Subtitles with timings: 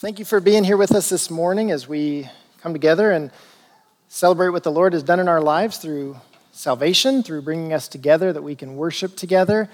[0.00, 2.26] Thank you for being here with us this morning as we
[2.62, 3.30] come together and
[4.08, 6.16] celebrate what the Lord has done in our lives through
[6.52, 9.68] salvation, through bringing us together, that we can worship together.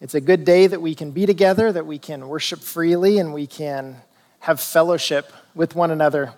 [0.00, 3.34] It's a good day that we can be together, that we can worship freely, and
[3.34, 3.96] we can
[4.38, 6.32] have fellowship with one another.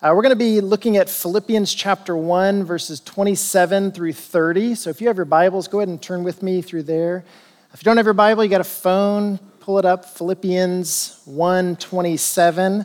[0.00, 4.76] Uh, we're going to be looking at Philippians chapter 1, verses 27 through 30.
[4.76, 7.24] So if you have your Bibles, go ahead and turn with me through there.
[7.72, 12.82] If you don't have your Bible, you got a phone, pull it up, Philippians 1:27.
[12.82, 12.84] Uh,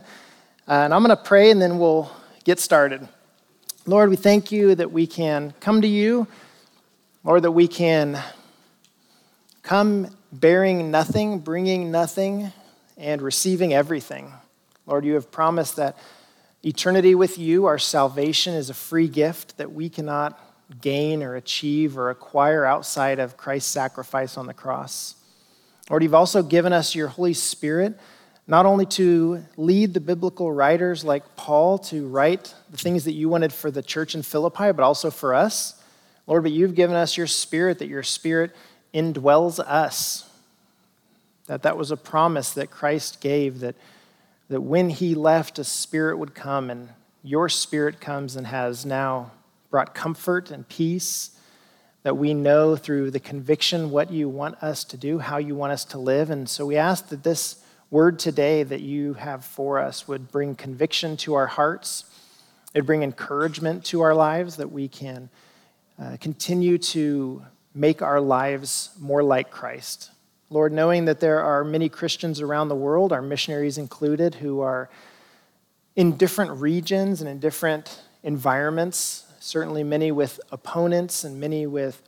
[0.66, 2.10] and I'm going to pray and then we'll
[2.44, 3.06] get started.
[3.84, 6.26] Lord, we thank you that we can come to you,
[7.22, 8.18] Lord, that we can
[9.62, 12.50] come bearing nothing, bringing nothing,
[12.96, 14.32] and receiving everything.
[14.86, 15.98] Lord, you have promised that
[16.62, 20.40] eternity with you, our salvation, is a free gift that we cannot
[20.80, 25.16] gain or achieve or acquire outside of Christ's sacrifice on the cross.
[25.90, 27.98] Lord, you've also given us your Holy Spirit,
[28.46, 33.28] not only to lead the biblical writers like Paul to write the things that you
[33.28, 35.82] wanted for the church in Philippi, but also for us.
[36.28, 38.54] Lord, but you've given us your Spirit, that your Spirit
[38.94, 40.30] indwells us.
[41.46, 43.74] That that was a promise that Christ gave, that,
[44.48, 46.90] that when he left, a Spirit would come, and
[47.24, 49.32] your Spirit comes and has now
[49.70, 51.32] brought comfort and peace
[52.02, 55.72] that we know through the conviction what you want us to do, how you want
[55.72, 56.30] us to live.
[56.30, 60.54] And so we ask that this word today that you have for us would bring
[60.54, 62.04] conviction to our hearts,
[62.72, 65.28] it would bring encouragement to our lives, that we can
[66.00, 70.10] uh, continue to make our lives more like Christ.
[70.48, 74.88] Lord, knowing that there are many Christians around the world, our missionaries included, who are
[75.96, 82.00] in different regions and in different environments certainly many with opponents and many with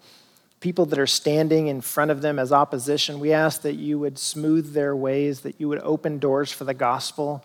[0.61, 3.19] people that are standing in front of them as opposition.
[3.19, 6.75] We ask that you would smooth their ways, that you would open doors for the
[6.75, 7.45] gospel,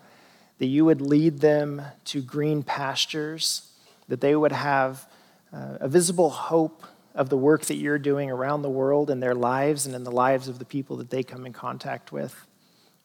[0.60, 3.72] that you would lead them to green pastures,
[4.08, 5.08] that they would have
[5.52, 6.84] uh, a visible hope
[7.16, 10.12] of the work that you're doing around the world in their lives and in the
[10.12, 12.46] lives of the people that they come in contact with.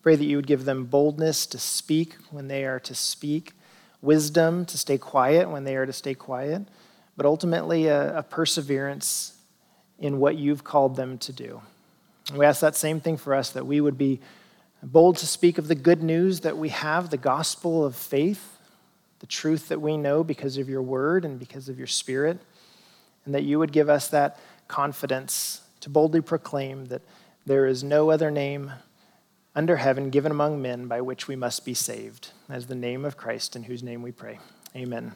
[0.03, 3.53] Pray that you would give them boldness to speak when they are to speak
[4.03, 6.63] wisdom to stay quiet when they are to stay quiet,
[7.17, 9.35] but ultimately a, a perseverance
[9.99, 11.63] in what you've called them to do.
[12.29, 14.21] And we ask that same thing for us that we would be
[14.83, 18.59] bold to speak of the good news that we have, the gospel of faith,
[19.21, 22.41] the truth that we know because of your word and because of your spirit,
[23.25, 27.03] and that you would give us that confidence to boldly proclaim that
[27.47, 28.73] there is no other name
[29.55, 32.31] under heaven given among men by which we must be saved.
[32.49, 34.39] As the name of Christ, in whose name we pray.
[34.75, 35.13] Amen.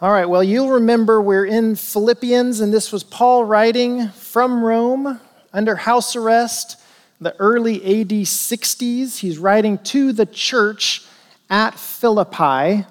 [0.00, 5.20] All right, well, you'll remember we're in Philippians, and this was Paul writing from Rome
[5.52, 6.80] under house arrest,
[7.20, 9.18] the early AD 60s.
[9.18, 11.06] He's writing to the church
[11.48, 12.84] at Philippi.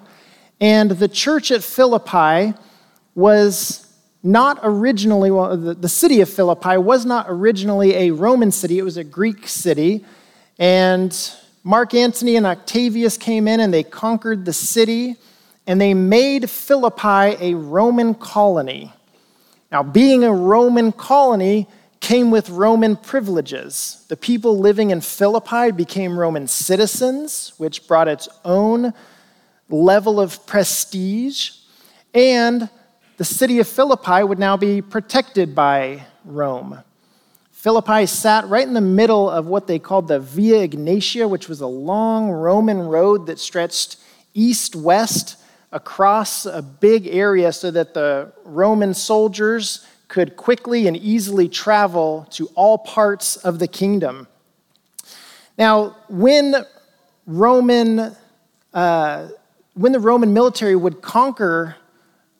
[0.60, 2.54] And the church at Philippi
[3.14, 3.83] was
[4.24, 8.82] not originally, well, the, the city of Philippi was not originally a Roman city, it
[8.82, 10.04] was a Greek city.
[10.58, 11.14] And
[11.62, 15.16] Mark Antony and Octavius came in and they conquered the city
[15.66, 18.92] and they made Philippi a Roman colony.
[19.70, 21.68] Now, being a Roman colony
[22.00, 24.04] came with Roman privileges.
[24.08, 28.92] The people living in Philippi became Roman citizens, which brought its own
[29.68, 31.50] level of prestige.
[32.12, 32.68] And
[33.16, 36.82] the city of Philippi would now be protected by Rome.
[37.52, 41.60] Philippi sat right in the middle of what they called the Via Egnatia, which was
[41.60, 43.96] a long Roman road that stretched
[44.34, 45.36] east west
[45.70, 52.48] across a big area so that the Roman soldiers could quickly and easily travel to
[52.54, 54.26] all parts of the kingdom.
[55.56, 56.66] Now, when
[57.26, 58.14] Roman,
[58.72, 59.28] uh,
[59.74, 61.76] when the Roman military would conquer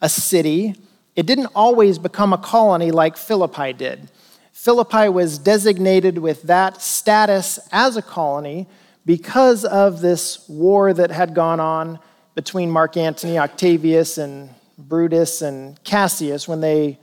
[0.05, 0.75] a city,
[1.17, 4.11] it didn't always become a colony like Philippi did.
[4.53, 8.67] Philippi was designated with that status as a colony
[9.07, 11.99] because of this war that had gone on
[12.35, 16.99] between Mark Antony, Octavius, and Brutus and Cassius when they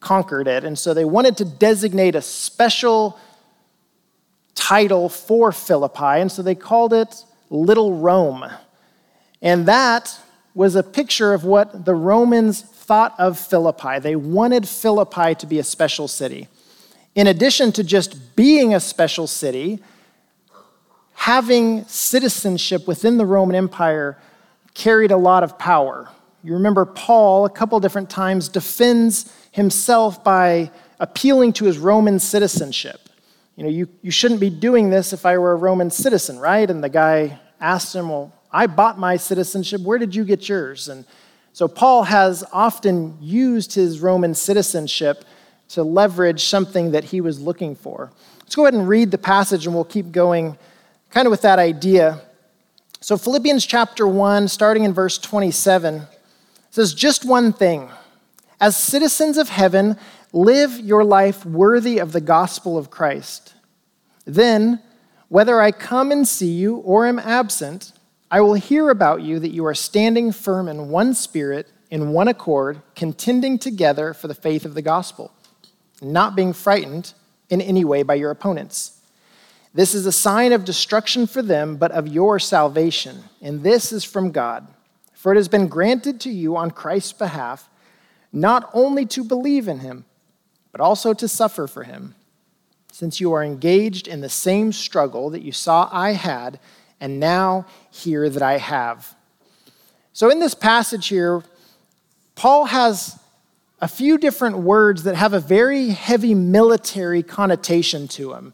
[0.00, 0.64] conquered it.
[0.64, 3.18] And so they wanted to designate a special
[4.54, 8.50] title for Philippi, and so they called it Little Rome.
[9.42, 10.18] And that
[10.54, 13.98] was a picture of what the Romans thought of Philippi.
[14.00, 16.48] They wanted Philippi to be a special city.
[17.14, 19.80] In addition to just being a special city,
[21.14, 24.18] having citizenship within the Roman Empire
[24.74, 26.08] carried a lot of power.
[26.42, 33.08] You remember Paul, a couple different times, defends himself by appealing to his Roman citizenship.
[33.56, 36.70] You know, you, you shouldn't be doing this if I were a Roman citizen, right?
[36.70, 39.80] And the guy asked him, Well, I bought my citizenship.
[39.82, 40.88] Where did you get yours?
[40.88, 41.04] And
[41.52, 45.24] so Paul has often used his Roman citizenship
[45.70, 48.10] to leverage something that he was looking for.
[48.40, 50.58] Let's go ahead and read the passage and we'll keep going
[51.10, 52.20] kind of with that idea.
[53.00, 56.02] So, Philippians chapter 1, starting in verse 27,
[56.70, 57.88] says, Just one thing.
[58.60, 59.96] As citizens of heaven,
[60.32, 63.54] live your life worthy of the gospel of Christ.
[64.26, 64.80] Then,
[65.28, 67.92] whether I come and see you or am absent,
[68.30, 72.28] I will hear about you that you are standing firm in one spirit, in one
[72.28, 75.32] accord, contending together for the faith of the gospel,
[76.00, 77.12] not being frightened
[77.48, 79.00] in any way by your opponents.
[79.74, 84.04] This is a sign of destruction for them, but of your salvation, and this is
[84.04, 84.68] from God.
[85.12, 87.68] For it has been granted to you on Christ's behalf
[88.32, 90.04] not only to believe in him,
[90.70, 92.14] but also to suffer for him,
[92.92, 96.60] since you are engaged in the same struggle that you saw I had
[97.00, 99.14] and now here that I have.
[100.12, 101.42] So, in this passage here,
[102.34, 103.18] Paul has
[103.80, 108.52] a few different words that have a very heavy military connotation to them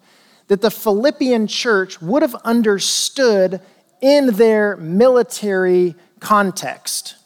[0.48, 3.60] that the Philippian church would have understood
[4.00, 7.16] in their military context.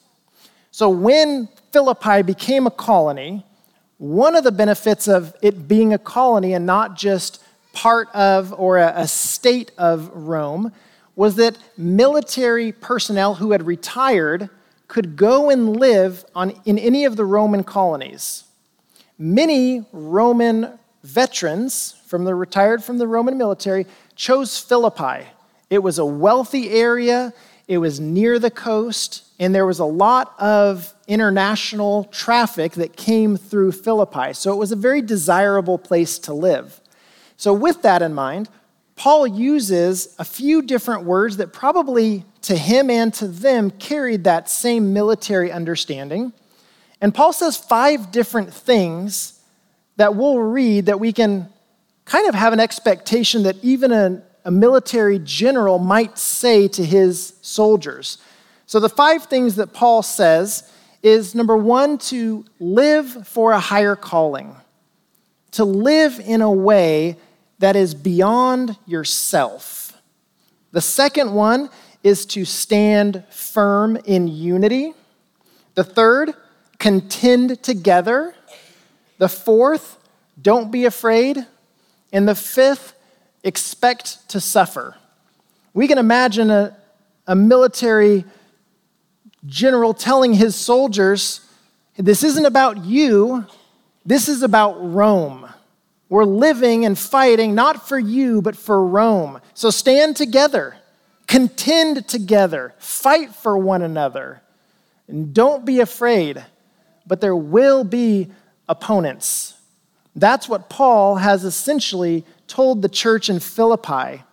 [0.70, 3.44] So, when Philippi became a colony,
[3.98, 7.42] one of the benefits of it being a colony and not just
[7.72, 10.72] part of or a, state of Rome
[11.16, 14.48] was that military personnel who had retired
[14.88, 18.44] could go and live on, in any of the Roman colonies.
[19.18, 23.86] Many Roman veterans from the retired from the Roman military
[24.16, 25.26] chose Philippi.
[25.68, 27.32] It was a wealthy area,
[27.68, 33.36] it was near the coast, and there was a lot of international traffic that came
[33.36, 34.32] through Philippi.
[34.32, 36.80] So it was a very desirable place to live.
[37.36, 38.50] So, with that in mind,
[39.00, 44.50] Paul uses a few different words that probably to him and to them carried that
[44.50, 46.34] same military understanding.
[47.00, 49.40] And Paul says five different things
[49.96, 51.48] that we'll read that we can
[52.04, 57.32] kind of have an expectation that even a, a military general might say to his
[57.40, 58.18] soldiers.
[58.66, 60.70] So, the five things that Paul says
[61.02, 64.54] is number one, to live for a higher calling,
[65.52, 67.16] to live in a way
[67.60, 69.92] that is beyond yourself.
[70.72, 71.68] The second one
[72.02, 74.94] is to stand firm in unity.
[75.74, 76.34] The third,
[76.78, 78.34] contend together.
[79.18, 79.98] The fourth,
[80.40, 81.46] don't be afraid.
[82.12, 82.94] And the fifth,
[83.44, 84.96] expect to suffer.
[85.74, 86.76] We can imagine a,
[87.26, 88.24] a military
[89.46, 91.40] general telling his soldiers,
[91.96, 93.46] This isn't about you,
[94.06, 95.49] this is about Rome.
[96.10, 99.40] We're living and fighting not for you, but for Rome.
[99.54, 100.76] So stand together,
[101.28, 104.42] contend together, fight for one another,
[105.06, 106.44] and don't be afraid.
[107.06, 108.28] But there will be
[108.68, 109.54] opponents.
[110.16, 114.24] That's what Paul has essentially told the church in Philippi.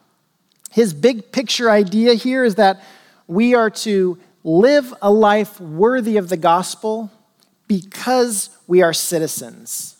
[0.72, 2.82] His big picture idea here is that
[3.28, 7.12] we are to live a life worthy of the gospel
[7.68, 9.97] because we are citizens.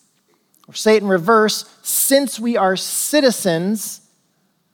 [0.68, 4.02] Or say it in reverse since we are citizens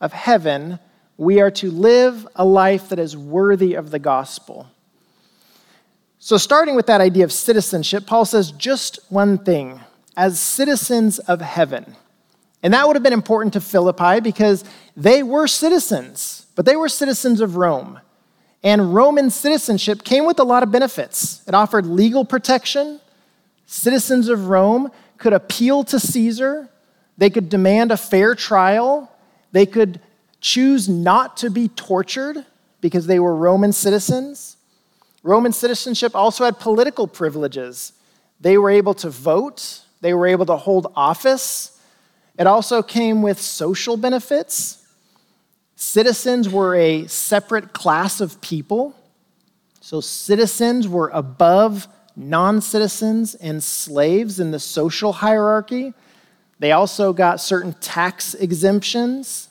[0.00, 0.78] of heaven,
[1.16, 4.68] we are to live a life that is worthy of the gospel.
[6.18, 9.80] So, starting with that idea of citizenship, Paul says just one thing
[10.16, 11.96] as citizens of heaven.
[12.62, 14.64] And that would have been important to Philippi because
[14.96, 18.00] they were citizens, but they were citizens of Rome.
[18.62, 21.46] And Roman citizenship came with a lot of benefits.
[21.46, 23.00] It offered legal protection.
[23.66, 24.90] Citizens of Rome
[25.24, 26.68] could appeal to Caesar,
[27.16, 29.10] they could demand a fair trial,
[29.52, 29.98] they could
[30.42, 32.44] choose not to be tortured
[32.82, 34.58] because they were Roman citizens.
[35.22, 37.94] Roman citizenship also had political privileges.
[38.38, 41.80] They were able to vote, they were able to hold office.
[42.38, 44.86] It also came with social benefits.
[45.74, 48.94] Citizens were a separate class of people.
[49.80, 55.94] So, citizens were above non citizens and slaves in the social hierarchy.
[56.58, 59.48] They also got certain tax exemptions.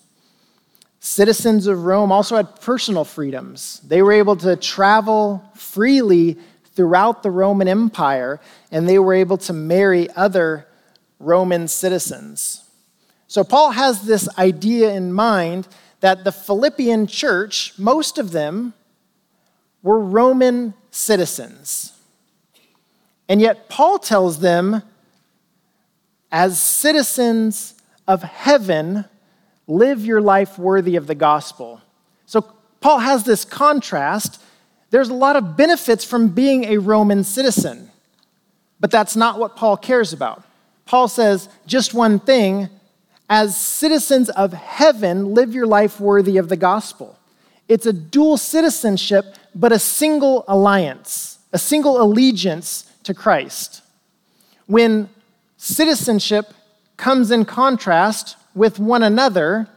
[0.99, 3.81] Citizens of Rome also had personal freedoms.
[3.85, 6.37] They were able to travel freely
[6.75, 8.39] throughout the Roman Empire,
[8.71, 10.67] and they were able to marry other
[11.19, 12.63] Roman citizens.
[13.27, 15.67] So, Paul has this idea in mind
[16.01, 18.73] that the Philippian church, most of them,
[19.81, 21.92] were Roman citizens.
[23.33, 24.83] And yet, Paul tells them,
[26.31, 27.73] as citizens
[28.07, 29.05] of heaven,
[29.65, 31.81] live your life worthy of the gospel.
[32.27, 32.45] So,
[32.79, 34.39] Paul has this contrast.
[34.91, 37.89] There's a lot of benefits from being a Roman citizen,
[38.79, 40.43] but that's not what Paul cares about.
[40.85, 42.69] Paul says just one thing
[43.31, 47.17] as citizens of heaven, live your life worthy of the gospel.
[47.67, 49.25] It's a dual citizenship,
[49.55, 53.81] but a single alliance, a single allegiance to Christ.
[54.65, 55.09] When
[55.57, 56.53] citizenship
[56.97, 59.67] comes in contrast with one another,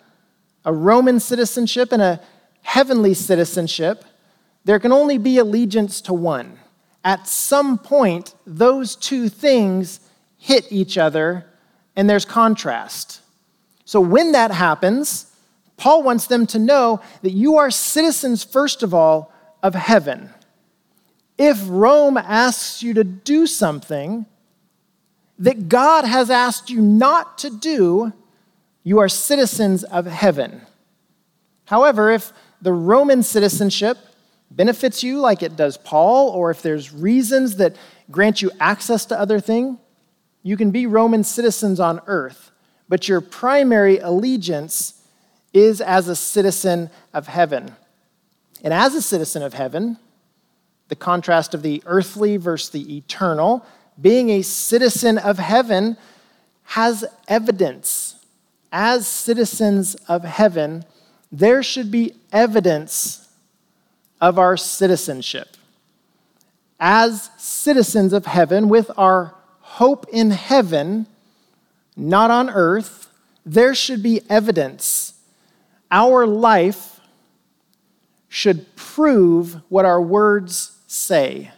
[0.64, 2.21] a Roman citizenship and a
[2.62, 4.04] heavenly citizenship,
[4.64, 6.59] there can only be allegiance to one.
[7.04, 10.00] At some point, those two things
[10.38, 11.47] hit each other
[11.95, 13.21] and there's contrast.
[13.85, 15.33] So when that happens,
[15.76, 20.30] Paul wants them to know that you are citizens, first of all, of heaven.
[21.38, 24.26] If Rome asks you to do something
[25.38, 28.12] that God has asked you not to do,
[28.82, 30.62] you are citizens of heaven.
[31.66, 33.98] However, if the Roman citizenship
[34.50, 37.76] benefits you like it does Paul, or if there's reasons that
[38.10, 39.78] grant you access to other things,
[40.42, 42.52] you can be Roman citizens on earth,
[42.88, 45.02] but your primary allegiance
[45.52, 47.74] is as a citizen of heaven.
[48.62, 49.98] And as a citizen of heaven,
[50.88, 53.64] the contrast of the earthly versus the eternal,
[54.00, 55.96] being a citizen of heaven
[56.64, 58.24] has evidence.
[58.72, 60.84] As citizens of heaven,
[61.32, 63.28] there should be evidence
[64.20, 65.56] of our citizenship.
[66.78, 71.06] As citizens of heaven, with our hope in heaven,
[71.96, 73.08] not on earth,
[73.44, 75.14] there should be evidence.
[75.90, 77.00] Our life
[78.28, 81.50] should prove what our words say.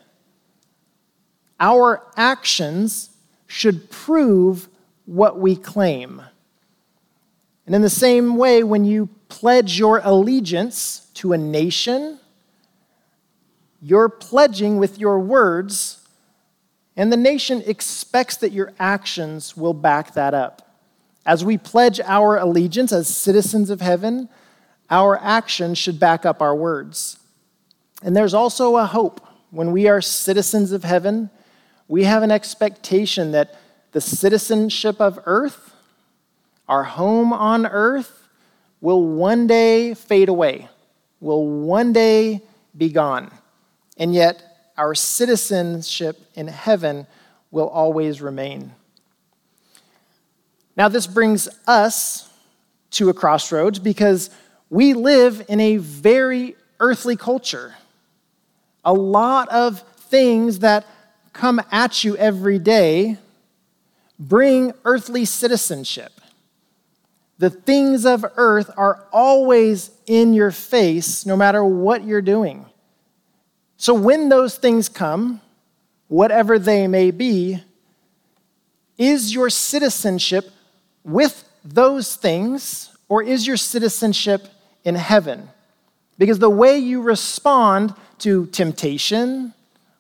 [1.61, 3.11] Our actions
[3.47, 4.69] should prove
[5.07, 6.23] what we claim.
[7.67, 12.19] And in the same way, when you pledge your allegiance to a nation,
[13.81, 15.99] you're pledging with your words
[16.99, 20.77] and the nation expects that your actions will back that up.
[21.25, 24.29] As we pledge our allegiance as citizens of heaven,
[24.91, 27.19] our actions should back up our words.
[28.03, 29.25] And there's also a hope.
[29.51, 31.31] When we are citizens of heaven,
[31.87, 33.55] we have an expectation that
[33.93, 35.75] the citizenship of earth,
[36.69, 38.29] our home on earth,
[38.81, 40.69] will one day fade away,
[41.21, 42.43] will one day
[42.77, 43.31] be gone.
[43.97, 47.07] And yet, our citizenship in heaven
[47.51, 48.73] will always remain.
[50.77, 52.31] Now, this brings us
[52.93, 54.31] to a crossroads because
[54.71, 57.75] we live in a very earthly culture.
[58.89, 60.87] A lot of things that
[61.35, 63.19] come at you every day
[64.19, 66.11] bring earthly citizenship.
[67.37, 72.65] The things of earth are always in your face no matter what you're doing.
[73.77, 75.43] So when those things come,
[76.07, 77.63] whatever they may be,
[78.97, 80.51] is your citizenship
[81.05, 84.49] with those things or is your citizenship
[84.83, 85.51] in heaven?
[86.17, 89.53] Because the way you respond to temptation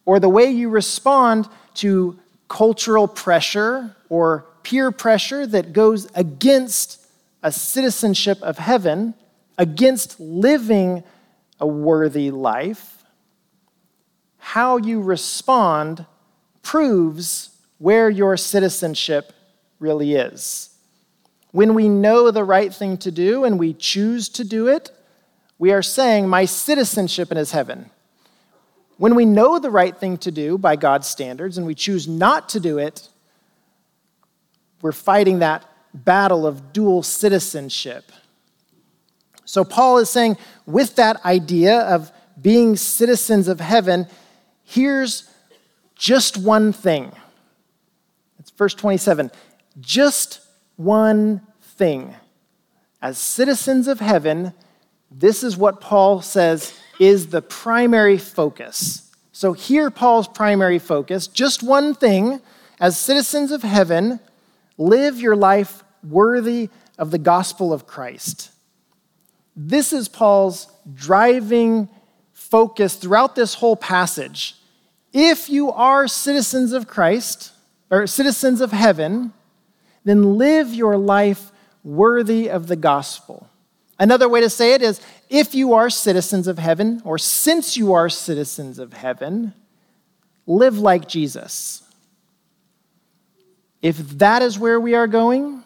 [0.05, 7.07] or the way you respond to cultural pressure or peer pressure that goes against
[7.43, 9.15] a citizenship of heaven,
[9.57, 11.05] against living
[11.61, 13.05] a worthy life,
[14.39, 16.07] how you respond
[16.63, 19.33] proves where your citizenship
[19.79, 20.71] really is.
[21.53, 24.91] When we know the right thing to do and we choose to do it,
[25.59, 27.91] we are saying, My citizenship is heaven.
[28.99, 32.49] When we know the right thing to do by God's standards and we choose not
[32.50, 33.09] to do it,
[34.83, 35.64] we're fighting that
[35.95, 38.12] battle of dual citizenship.
[39.45, 40.37] So, Paul is saying,
[40.67, 44.07] with that idea of being citizens of heaven,
[44.62, 45.28] here's
[45.95, 47.12] just one thing.
[48.38, 49.31] It's verse 27.
[49.81, 50.40] Just
[50.76, 52.14] one thing.
[53.00, 54.52] As citizens of heaven,
[55.11, 59.11] this is what Paul says is the primary focus.
[59.33, 62.40] So, here, Paul's primary focus just one thing.
[62.81, 64.21] As citizens of heaven,
[64.76, 68.52] live your life worthy of the gospel of Christ.
[69.57, 71.88] This is Paul's driving
[72.33, 74.59] focus throughout this whole passage
[75.12, 77.52] if you are citizens of Christ,
[77.90, 79.33] or citizens of heaven,
[80.05, 81.50] then live your life
[81.83, 83.49] worthy of the gospel.
[83.99, 87.92] Another way to say it is if you are citizens of heaven, or since you
[87.92, 89.52] are citizens of heaven,
[90.47, 91.82] live like Jesus.
[93.82, 95.62] If that is where we are going,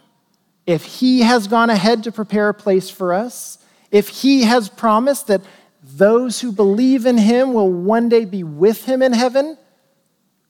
[0.67, 3.59] if He has gone ahead to prepare a place for us,
[3.91, 5.43] if He has promised that
[5.83, 9.59] those who believe in him will one day be with him in heaven,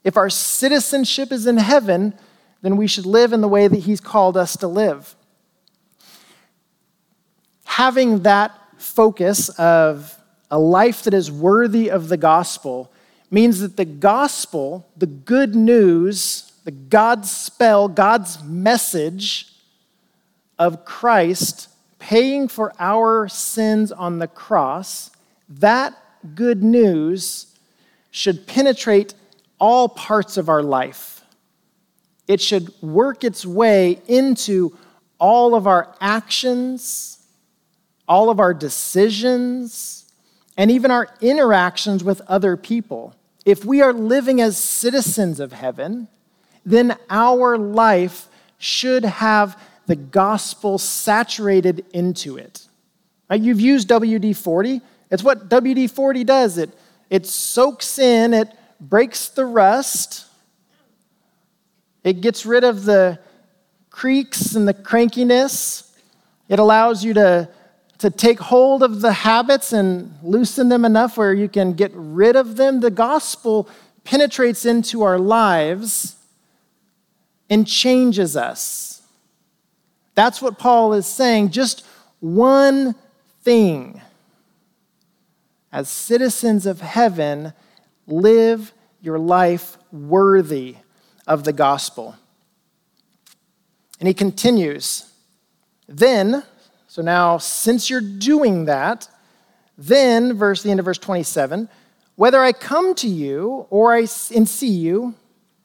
[0.05, 2.15] if our citizenship is in heaven,
[2.61, 5.17] then we should live in the way that he's called us to live.
[7.65, 8.53] Having that
[8.83, 10.19] focus of
[10.51, 12.93] a life that is worthy of the gospel
[13.31, 19.49] means that the gospel, the good news, the God's spell, God's message
[20.59, 25.11] of Christ paying for our sins on the cross,
[25.49, 25.95] that
[26.35, 27.47] good news
[28.11, 29.15] should penetrate
[29.59, 31.25] all parts of our life.
[32.29, 34.77] It should work its way into
[35.19, 37.12] all of our actions,
[38.09, 40.03] all of our decisions,
[40.57, 43.15] and even our interactions with other people.
[43.45, 46.09] If we are living as citizens of heaven,
[46.65, 48.29] then our life
[48.59, 52.67] should have the gospel saturated into it.
[53.29, 54.81] Now, you've used WD 40.
[55.11, 56.71] It's what WD 40 does it,
[57.11, 58.49] it soaks in, it
[58.81, 60.27] breaks the rust,
[62.05, 63.19] it gets rid of the
[63.91, 65.91] creaks and the crankiness,
[66.49, 67.49] it allows you to
[68.03, 72.35] to take hold of the habits and loosen them enough where you can get rid
[72.35, 72.81] of them.
[72.81, 73.69] The gospel
[74.03, 76.17] penetrates into our lives
[77.49, 79.03] and changes us.
[80.17, 81.51] That's what Paul is saying.
[81.51, 81.87] Just
[82.19, 82.97] one
[83.45, 84.03] thing.
[85.71, 87.53] As citizens of heaven,
[88.09, 90.75] live your life worthy
[91.29, 92.17] of the gospel.
[94.01, 95.09] And he continues,
[95.87, 96.43] then,
[96.93, 99.09] so now, since you're doing that,
[99.79, 101.71] then, verse the end of verse 27,
[102.17, 104.01] whether I come to you or I
[104.35, 105.15] and see you,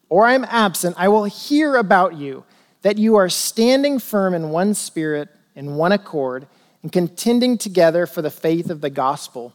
[0.08, 2.44] or I am absent, I will hear about you,
[2.80, 6.46] that you are standing firm in one spirit, in one accord,
[6.82, 9.52] and contending together for the faith of the gospel.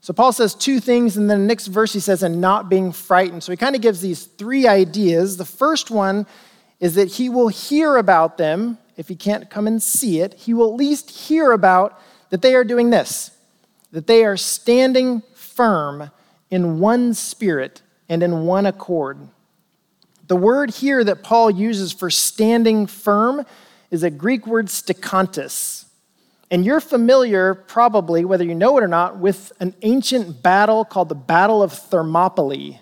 [0.00, 2.92] So Paul says two things, and then the next verse he says, and not being
[2.92, 3.42] frightened.
[3.42, 5.36] So he kind of gives these three ideas.
[5.36, 6.28] The first one
[6.78, 10.52] is that he will hear about them if he can't come and see it, he
[10.52, 11.98] will at least hear about
[12.30, 13.30] that they are doing this,
[13.92, 16.10] that they are standing firm
[16.50, 19.28] in one spirit and in one accord.
[20.26, 23.46] The word here that Paul uses for standing firm
[23.92, 25.84] is a Greek word stachantos.
[26.50, 31.08] And you're familiar, probably, whether you know it or not, with an ancient battle called
[31.08, 32.80] the Battle of Thermopylae.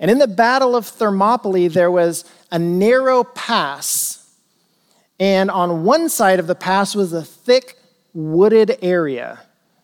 [0.00, 4.23] And in the Battle of Thermopylae, there was a narrow pass
[5.18, 7.78] and on one side of the pass was a thick
[8.12, 9.40] wooded area.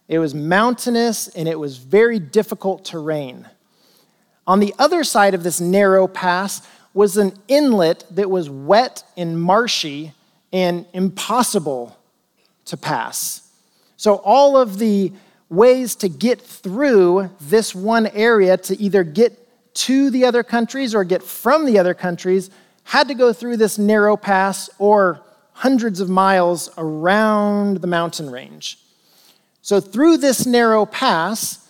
[0.08, 3.48] It was mountainous and it was very difficult terrain.
[4.46, 9.40] On the other side of this narrow pass was an inlet that was wet and
[9.40, 10.12] marshy
[10.52, 11.96] and impossible
[12.64, 13.48] to pass.
[13.96, 15.12] So, all of the
[15.48, 19.36] ways to get through this one area to either get
[19.74, 22.50] to the other countries or get from the other countries
[22.84, 28.78] had to go through this narrow pass or hundreds of miles around the mountain range.
[29.62, 31.68] So, through this narrow pass,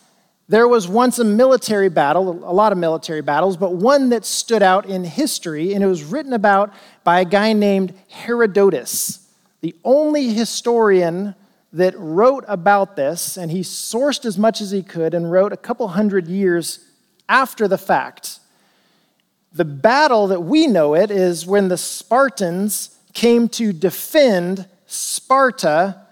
[0.50, 4.64] there was once a military battle, a lot of military battles, but one that stood
[4.64, 9.28] out in history, and it was written about by a guy named Herodotus,
[9.60, 11.36] the only historian
[11.72, 15.56] that wrote about this, and he sourced as much as he could and wrote a
[15.56, 16.84] couple hundred years
[17.28, 18.39] after the fact.
[19.52, 26.06] The battle that we know it is when the Spartans came to defend Sparta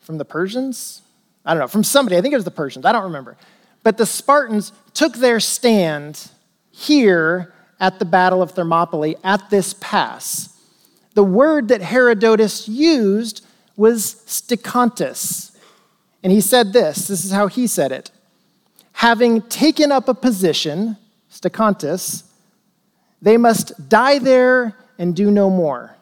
[0.00, 1.02] from the Persians.
[1.44, 2.16] I don't know, from somebody.
[2.16, 2.84] I think it was the Persians.
[2.84, 3.36] I don't remember.
[3.82, 6.30] But the Spartans took their stand
[6.70, 10.56] here at the Battle of Thermopylae at this pass.
[11.14, 13.44] The word that Herodotus used
[13.76, 15.56] was stachantos.
[16.22, 18.10] And he said this this is how he said it.
[18.92, 20.96] Having taken up a position,
[21.30, 22.24] stachantos,
[23.22, 25.96] they must die there and do no more.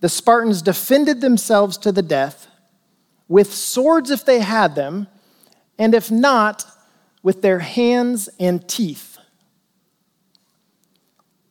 [0.00, 2.48] The Spartans defended themselves to the death
[3.28, 5.06] with swords if they had them,
[5.78, 6.64] and if not,
[7.22, 9.18] with their hands and teeth.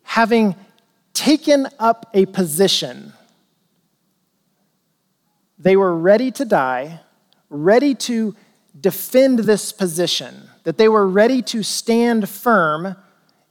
[0.04, 0.56] Having
[1.14, 3.14] taken up a position,
[5.58, 7.00] they were ready to die,
[7.50, 8.36] ready to
[8.80, 12.96] defend this position, that they were ready to stand firm,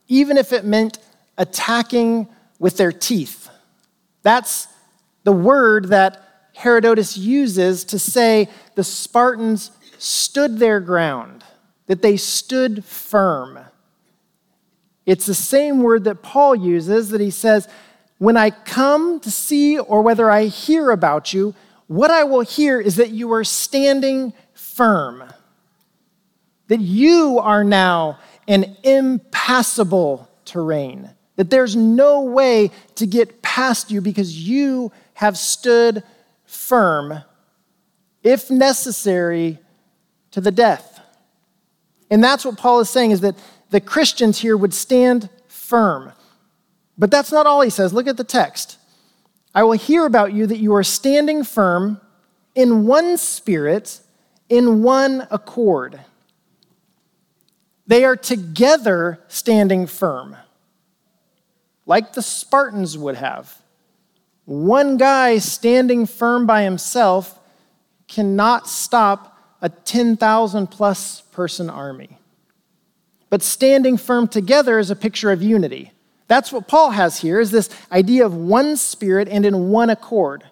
[0.08, 0.98] even if it meant
[1.36, 3.48] attacking with their teeth.
[4.22, 4.68] That's
[5.24, 11.44] the word that Herodotus uses to say the Spartans stood their ground,
[11.86, 13.58] that they stood firm.
[15.06, 17.68] It's the same word that Paul uses that he says,
[18.18, 21.54] When I come to see or whether I hear about you,
[21.86, 25.24] what I will hear is that you are standing firm,
[26.68, 34.00] that you are now an impassable terrain, that there's no way to get past you
[34.00, 36.02] because you have stood
[36.44, 37.22] firm,
[38.22, 39.58] if necessary,
[40.30, 41.00] to the death.
[42.10, 43.36] And that's what Paul is saying is that
[43.70, 46.12] the Christians here would stand firm.
[46.96, 47.92] But that's not all he says.
[47.92, 48.78] Look at the text.
[49.54, 52.00] I will hear about you that you are standing firm
[52.54, 54.00] in one spirit,
[54.48, 56.00] in one accord.
[57.88, 60.36] They are together standing firm,
[61.86, 63.60] like the Spartans would have.
[64.44, 67.38] One guy standing firm by himself
[68.06, 72.18] cannot stop a 10,000 plus person army.
[73.30, 75.92] But standing firm together is a picture of unity.
[76.28, 80.44] That's what Paul has here is this idea of one spirit and in one accord.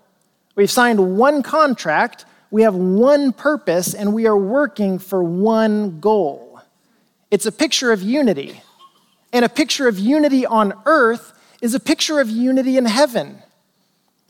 [0.54, 6.45] We've signed one contract, we have one purpose, and we are working for one goal.
[7.30, 8.60] It's a picture of unity.
[9.32, 13.42] And a picture of unity on earth is a picture of unity in heaven.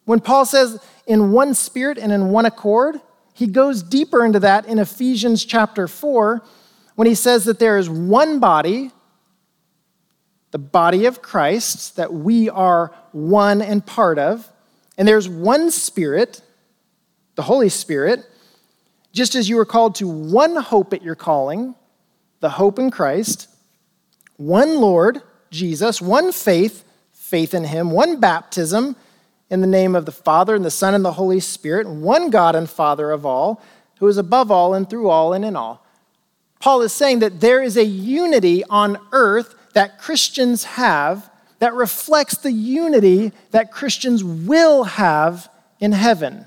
[0.05, 3.01] When Paul says in one spirit and in one accord,
[3.35, 6.43] he goes deeper into that in Ephesians chapter 4
[6.95, 8.91] when he says that there is one body,
[10.51, 14.51] the body of Christ, that we are one and part of,
[14.97, 16.41] and there's one Spirit,
[17.35, 18.25] the Holy Spirit,
[19.13, 21.75] just as you were called to one hope at your calling,
[22.41, 23.49] the hope in Christ,
[24.37, 28.97] one Lord, Jesus, one faith, faith in Him, one baptism
[29.51, 32.55] in the name of the Father and the Son and the Holy Spirit, one God
[32.55, 33.63] and Father of all,
[33.99, 35.85] who is above all and through all and in all.
[36.61, 42.39] Paul is saying that there is a unity on earth that Christians have that reflects
[42.39, 45.49] the unity that Christians will have
[45.81, 46.47] in heaven.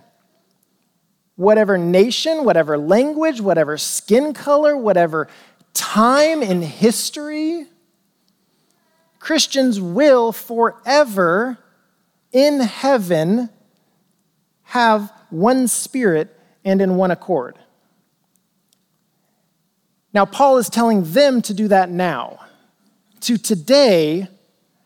[1.36, 5.28] Whatever nation, whatever language, whatever skin color, whatever
[5.74, 7.66] time in history,
[9.20, 11.58] Christians will forever
[12.32, 13.50] in heaven
[14.64, 17.58] have one spirit and in one accord.
[20.14, 22.40] Now, Paul is telling them to do that now,
[23.22, 24.28] to today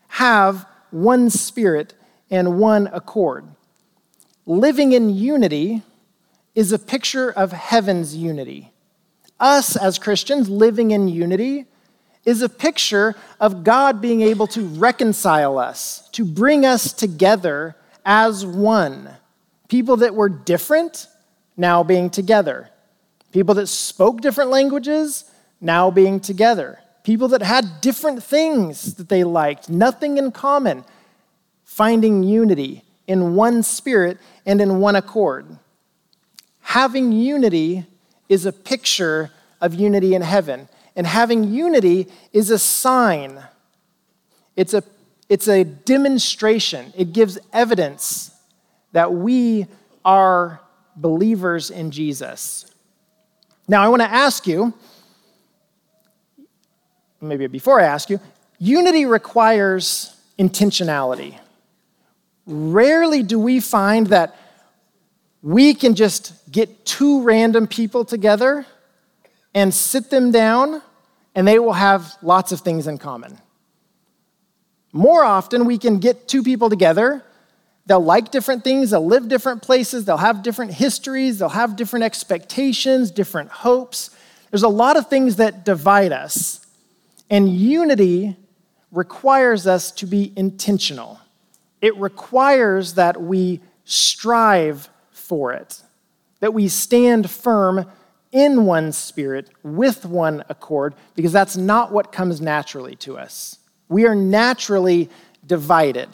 [0.08, 1.94] have one spirit
[2.30, 3.46] and one accord.
[4.46, 5.82] Living in unity
[6.54, 8.73] is a picture of heaven's unity.
[9.40, 11.66] Us as Christians living in unity
[12.24, 18.46] is a picture of God being able to reconcile us, to bring us together as
[18.46, 19.10] one.
[19.68, 21.06] People that were different
[21.56, 22.70] now being together.
[23.32, 25.24] People that spoke different languages
[25.60, 26.78] now being together.
[27.02, 30.84] People that had different things that they liked, nothing in common,
[31.64, 35.58] finding unity in one spirit and in one accord.
[36.60, 37.86] Having unity
[38.28, 43.42] is a picture of unity in heaven, and having unity is a sign.
[44.56, 44.82] It's a,
[45.28, 48.30] it's a demonstration, it gives evidence
[48.92, 49.66] that we
[50.04, 50.60] are
[50.96, 52.70] believers in Jesus.
[53.66, 54.74] Now, I want to ask you,
[57.20, 58.20] maybe before I ask you,
[58.58, 61.38] unity requires intentionality.
[62.46, 64.36] Rarely do we find that
[65.44, 68.66] we can just get two random people together
[69.54, 70.82] and sit them down
[71.36, 73.38] and they will have lots of things in common.
[74.92, 77.22] More often, we can get two people together
[77.86, 82.04] They'll like different things, they'll live different places, they'll have different histories, they'll have different
[82.04, 84.10] expectations, different hopes.
[84.50, 86.66] There's a lot of things that divide us.
[87.28, 88.36] And unity
[88.90, 91.20] requires us to be intentional.
[91.82, 94.88] It requires that we strive
[95.24, 95.82] for it,
[96.40, 97.86] that we stand firm
[98.30, 103.58] in one spirit with one accord, because that's not what comes naturally to us.
[103.88, 105.08] We are naturally
[105.46, 106.08] divided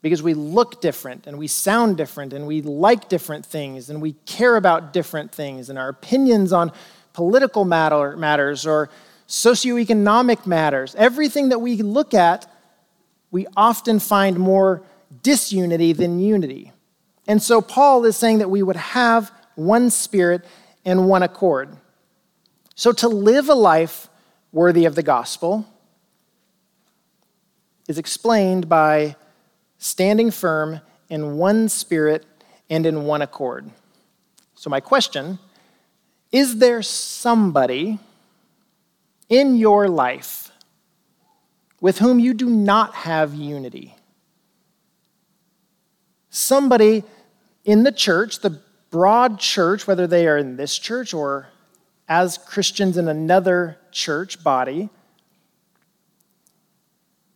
[0.00, 4.12] because we look different and we sound different and we like different things and we
[4.26, 6.70] care about different things and our opinions on
[7.14, 8.90] political matter, matters or
[9.26, 10.94] socioeconomic matters.
[10.96, 12.46] Everything that we look at,
[13.30, 14.82] we often find more
[15.22, 16.70] disunity than unity.
[17.26, 20.44] And so Paul is saying that we would have one spirit
[20.84, 21.76] and one accord.
[22.74, 24.08] So to live a life
[24.52, 25.66] worthy of the gospel
[27.88, 29.16] is explained by
[29.78, 32.24] standing firm in one spirit
[32.70, 33.70] and in one accord.
[34.54, 35.38] So, my question
[36.32, 37.98] is there somebody
[39.28, 40.50] in your life
[41.80, 43.94] with whom you do not have unity?
[46.30, 47.04] Somebody
[47.64, 51.48] in the church, the broad church, whether they are in this church or
[52.08, 54.90] as Christians in another church body,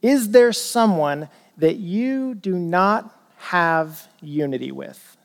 [0.03, 5.17] is there someone that you do not have unity with?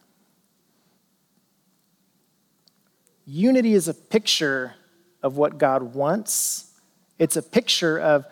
[3.25, 4.73] Unity is a picture
[5.21, 6.71] of what God wants,
[7.19, 8.25] it's a picture of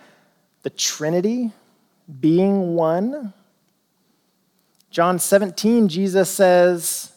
[0.63, 1.51] the Trinity
[2.19, 3.33] being one.
[4.91, 7.13] John 17, Jesus says,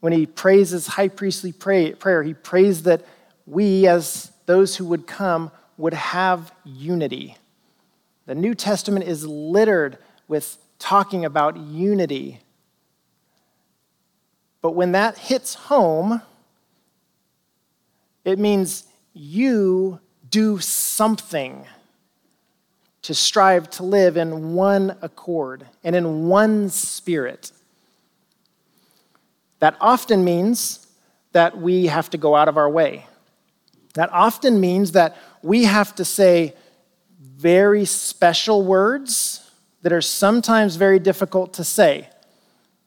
[0.00, 3.04] when he prays his high priestly prayer, he prays that
[3.44, 7.36] we, as those who would come, would have unity.
[8.24, 12.40] The New Testament is littered with talking about unity.
[14.62, 16.22] But when that hits home,
[18.24, 20.00] it means you
[20.30, 21.66] do something
[23.06, 27.52] to strive to live in one accord and in one spirit.
[29.60, 30.88] That often means
[31.30, 33.06] that we have to go out of our way.
[33.94, 36.54] That often means that we have to say
[37.20, 42.08] very special words that are sometimes very difficult to say.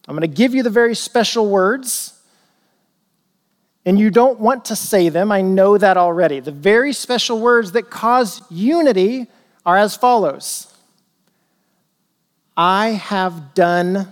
[0.05, 2.19] I'm going to give you the very special words,
[3.85, 5.31] and you don't want to say them.
[5.31, 6.41] I know that already.
[6.41, 9.27] The very special words that cause unity
[9.65, 10.73] are as follows
[12.55, 14.11] I have done,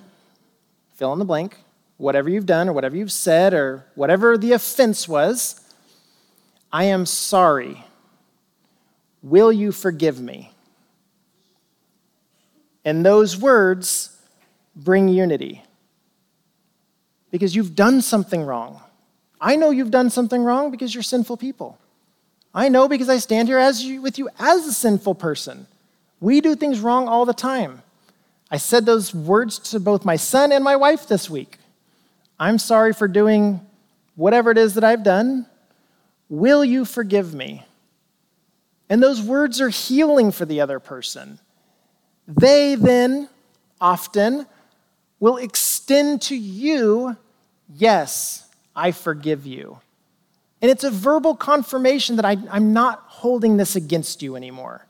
[0.93, 1.57] fill in the blank,
[1.97, 5.61] whatever you've done or whatever you've said or whatever the offense was.
[6.71, 7.83] I am sorry.
[9.21, 10.51] Will you forgive me?
[12.85, 14.17] And those words
[14.75, 15.63] bring unity
[17.31, 18.79] because you've done something wrong.
[19.41, 21.77] I know you've done something wrong because you're sinful people.
[22.53, 25.67] I know because I stand here as you, with you as a sinful person.
[26.19, 27.83] We do things wrong all the time.
[28.49, 31.57] I said those words to both my son and my wife this week.
[32.39, 33.61] I'm sorry for doing
[34.15, 35.45] whatever it is that I've done.
[36.29, 37.65] Will you forgive me?
[38.89, 41.39] And those words are healing for the other person.
[42.27, 43.29] They then
[43.81, 44.45] often
[45.19, 47.17] will extend to you,
[47.73, 49.79] yes, I forgive you.
[50.61, 54.85] And it's a verbal confirmation that I, am not holding this against you anymore.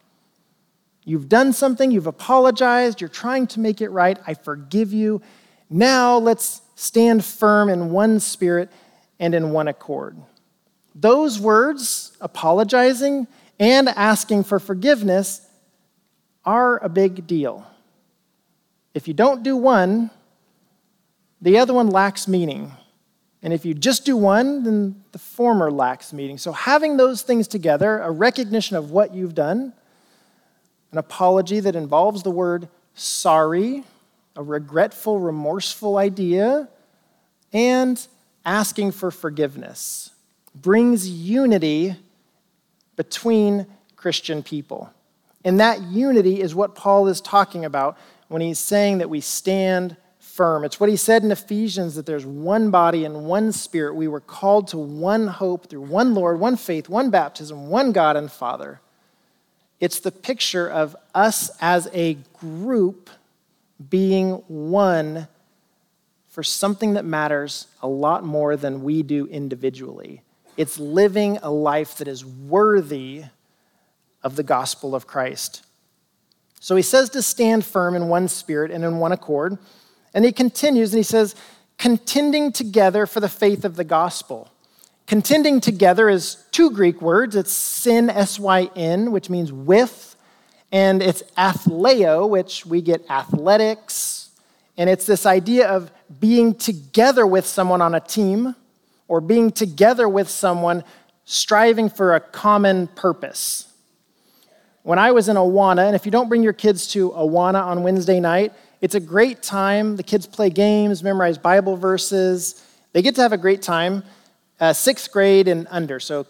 [1.04, 4.18] You've done something, you've apologized, you're trying to make it right.
[4.28, 5.22] I forgive you.
[5.70, 8.70] Now let's stand firm in one spirit
[9.20, 10.18] and in one accord.
[10.96, 13.28] Those words, apologizing
[13.60, 15.42] and asking for forgiveness,
[16.46, 17.66] are a big deal.
[18.94, 20.10] If you don't do one,
[21.42, 22.72] the other one lacks meaning.
[23.48, 26.38] And if you just do one, then the former lacks meaning.
[26.38, 29.72] So, having those things together, a recognition of what you've done,
[30.92, 33.86] an apology that involves the word sorry,
[34.36, 36.68] a regretful, remorseful idea,
[37.54, 38.06] and
[38.44, 40.12] asking for forgiveness
[40.54, 41.96] brings unity
[42.98, 44.92] between Christian people.
[45.46, 49.96] And that unity is what Paul is talking about when he's saying that we stand
[50.38, 50.64] firm.
[50.64, 53.96] It's what he said in Ephesians that there's one body and one spirit.
[53.96, 58.16] We were called to one hope through one Lord, one faith, one baptism, one God
[58.16, 58.80] and Father.
[59.80, 63.10] It's the picture of us as a group
[63.90, 65.28] being one
[66.30, 70.22] for something that matters a lot more than we do individually.
[70.56, 73.24] It's living a life that is worthy
[74.22, 75.66] of the gospel of Christ.
[76.60, 79.58] So he says to stand firm in one spirit and in one accord.
[80.18, 81.36] And he continues and he says,
[81.78, 84.50] contending together for the faith of the gospel.
[85.06, 87.36] Contending together is two Greek words.
[87.36, 90.16] It's syn, S Y N, which means with,
[90.72, 94.32] and it's athleo, which we get athletics.
[94.76, 98.56] And it's this idea of being together with someone on a team
[99.08, 100.84] or being together with someone
[101.26, 103.72] striving for a common purpose.
[104.82, 107.84] When I was in Awana, and if you don't bring your kids to Awana on
[107.84, 109.96] Wednesday night, it's a great time.
[109.96, 112.64] The kids play games, memorize Bible verses.
[112.94, 114.04] They get to have a great time.
[114.60, 116.00] Uh, sixth grade and under.
[116.00, 116.26] So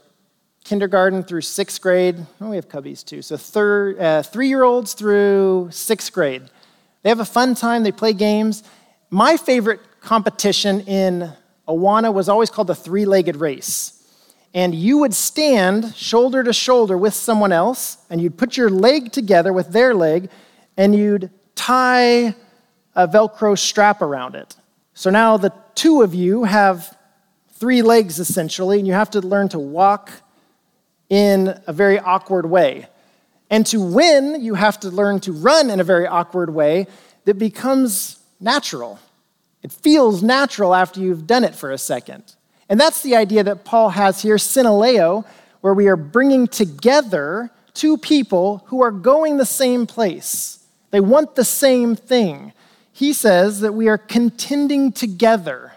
[0.63, 2.17] kindergarten through sixth grade.
[2.41, 3.21] Oh, we have cubbies too.
[3.21, 6.43] So third, uh, three-year-olds through sixth grade.
[7.03, 7.83] They have a fun time.
[7.83, 8.63] They play games.
[9.09, 11.31] My favorite competition in
[11.67, 13.93] Awana was always called the three-legged race.
[14.53, 19.11] And you would stand shoulder to shoulder with someone else, and you'd put your leg
[19.11, 20.29] together with their leg,
[20.75, 21.29] and you'd
[21.67, 22.33] tie
[22.95, 24.55] a Velcro strap around it.
[24.93, 26.97] So now the two of you have
[27.55, 30.09] three legs essentially, and you have to learn to walk
[31.09, 32.87] in a very awkward way.
[33.49, 36.87] And to win, you have to learn to run in a very awkward way
[37.25, 38.97] that becomes natural.
[39.61, 42.23] It feels natural after you've done it for a second.
[42.69, 45.25] And that's the idea that Paul has here, synaleo,
[45.59, 50.56] where we are bringing together two people who are going the same place.
[50.91, 52.53] They want the same thing.
[52.91, 55.73] He says that we are contending together.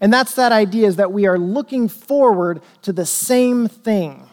[0.00, 4.28] And that's that idea is that we are looking forward to the same thing.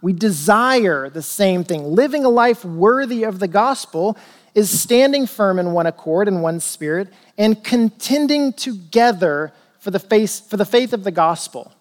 [0.00, 1.84] We desire the same thing.
[1.84, 4.16] Living a life worthy of the gospel
[4.54, 10.48] is standing firm in one accord in one spirit and contending together for the, faith,
[10.48, 11.72] for the faith of the gospel.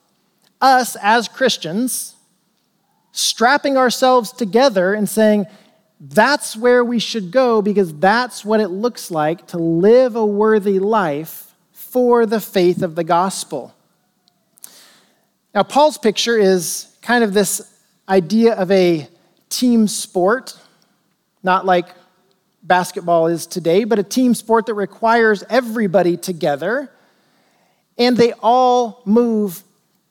[0.62, 2.16] Us as Christians,
[3.12, 5.46] strapping ourselves together and saying,
[6.00, 10.80] that's where we should go because that's what it looks like to live a worthy
[10.80, 13.74] life for the faith of the gospel.
[15.56, 17.62] Now, Paul's picture is kind of this
[18.08, 19.08] idea of a
[19.50, 20.60] team sport,
[21.42, 21.88] not like
[22.62, 26.92] basketball is today, but a team sport that requires everybody together
[27.98, 29.64] and they all move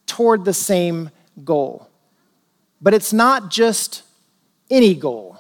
[0.07, 1.11] toward the same
[1.45, 1.89] goal.
[2.81, 4.03] But it's not just
[4.71, 5.36] any goal.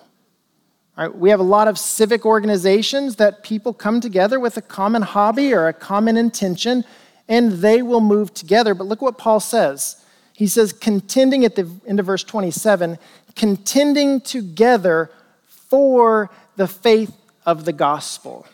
[0.96, 5.02] Right, we have a lot of civic organizations that people come together with a common
[5.02, 6.84] hobby or a common intention,
[7.28, 8.74] and they will move together.
[8.74, 10.02] But look what Paul says
[10.36, 12.98] he says, contending at the end of verse 27,
[13.34, 15.10] contending together
[15.46, 18.46] for the faith of the gospel.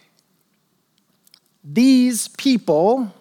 [1.65, 3.13] These people,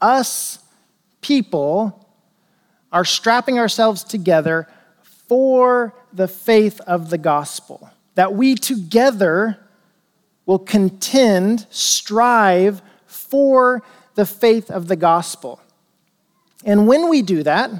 [0.00, 0.58] us
[1.20, 2.04] people,
[2.90, 4.66] are strapping ourselves together
[5.30, 7.88] for the faith of the gospel.
[8.16, 9.60] That we together
[10.44, 13.84] will contend, strive for
[14.16, 15.60] the faith of the gospel.
[16.64, 17.70] And when we do that,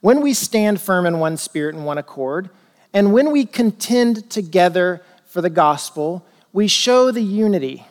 [0.00, 2.50] when we stand firm in one spirit and one accord,
[2.92, 7.86] and when we contend together for the gospel, we show the unity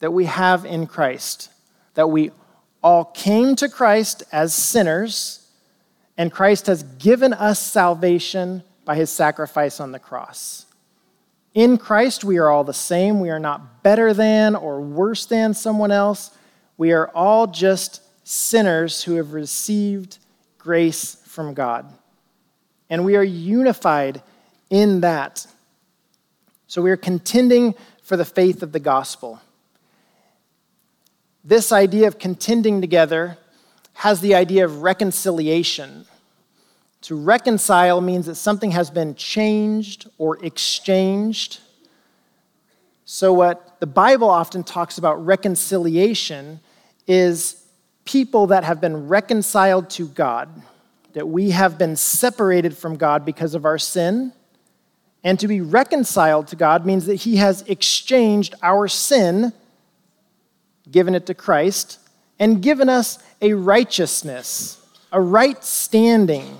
[0.00, 1.50] that we have in Christ,
[1.94, 2.32] that we
[2.82, 5.43] all came to Christ as sinners,
[6.16, 10.66] and Christ has given us salvation by his sacrifice on the cross.
[11.54, 13.20] In Christ, we are all the same.
[13.20, 16.36] We are not better than or worse than someone else.
[16.76, 20.18] We are all just sinners who have received
[20.58, 21.86] grace from God.
[22.90, 24.22] And we are unified
[24.70, 25.46] in that.
[26.66, 29.40] So we are contending for the faith of the gospel.
[31.44, 33.38] This idea of contending together
[33.94, 36.06] has the idea of reconciliation.
[37.02, 41.60] To reconcile means that something has been changed or exchanged.
[43.04, 46.60] So, what the Bible often talks about reconciliation
[47.06, 47.62] is
[48.04, 50.48] people that have been reconciled to God,
[51.12, 54.32] that we have been separated from God because of our sin.
[55.22, 59.52] And to be reconciled to God means that He has exchanged our sin,
[60.90, 61.98] given it to Christ,
[62.38, 66.56] and given us a righteousness, a right standing,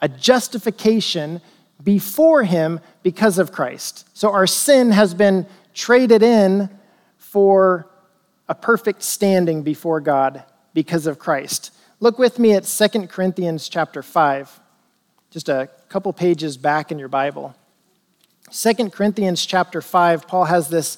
[0.00, 1.42] a justification
[1.84, 4.08] before Him because of Christ.
[4.16, 6.70] So our sin has been traded in
[7.18, 7.86] for
[8.48, 11.70] a perfect standing before God because of Christ.
[12.00, 14.58] Look with me at 2 Corinthians chapter 5,
[15.30, 17.54] just a couple pages back in your Bible.
[18.50, 20.96] 2 Corinthians chapter 5, Paul has this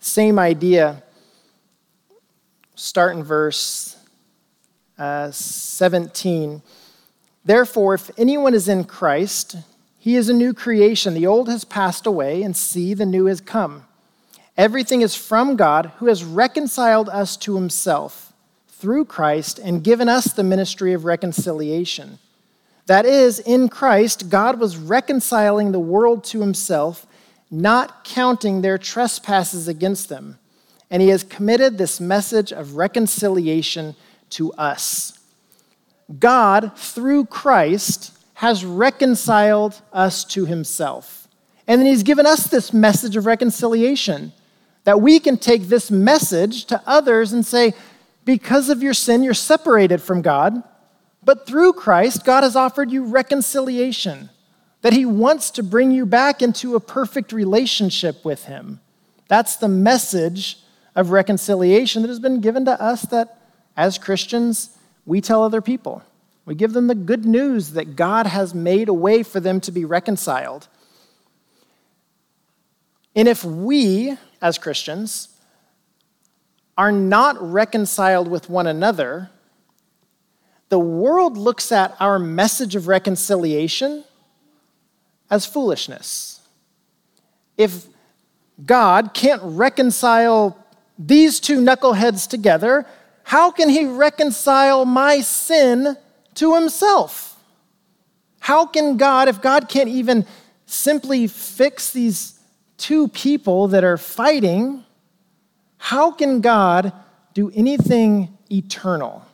[0.00, 1.00] same idea.
[2.78, 3.96] Start in verse
[5.00, 6.62] uh, 17.
[7.44, 9.56] Therefore, if anyone is in Christ,
[9.98, 11.12] he is a new creation.
[11.12, 13.84] The old has passed away, and see, the new has come.
[14.56, 18.32] Everything is from God, who has reconciled us to himself
[18.68, 22.20] through Christ and given us the ministry of reconciliation.
[22.86, 27.08] That is, in Christ, God was reconciling the world to himself,
[27.50, 30.38] not counting their trespasses against them.
[30.90, 33.94] And he has committed this message of reconciliation
[34.30, 35.18] to us.
[36.18, 41.28] God, through Christ, has reconciled us to himself.
[41.66, 44.32] And then he's given us this message of reconciliation
[44.84, 47.74] that we can take this message to others and say,
[48.24, 50.62] because of your sin, you're separated from God.
[51.22, 54.30] But through Christ, God has offered you reconciliation,
[54.80, 58.80] that He wants to bring you back into a perfect relationship with Him.
[59.26, 60.58] That's the message
[60.98, 63.38] of reconciliation that has been given to us that,
[63.76, 64.76] as Christians,
[65.06, 66.02] we tell other people.
[66.44, 69.70] We give them the good news that God has made a way for them to
[69.70, 70.66] be reconciled.
[73.14, 75.28] And if we, as Christians,
[76.76, 79.30] are not reconciled with one another,
[80.68, 84.02] the world looks at our message of reconciliation
[85.30, 86.40] as foolishness.
[87.56, 87.86] If
[88.66, 90.64] God can't reconcile
[90.98, 92.84] these two knuckleheads together,
[93.22, 95.96] how can he reconcile my sin
[96.34, 97.36] to himself?
[98.40, 100.26] How can God, if God can't even
[100.66, 102.38] simply fix these
[102.78, 104.84] two people that are fighting,
[105.76, 106.92] how can God
[107.34, 109.24] do anything eternal?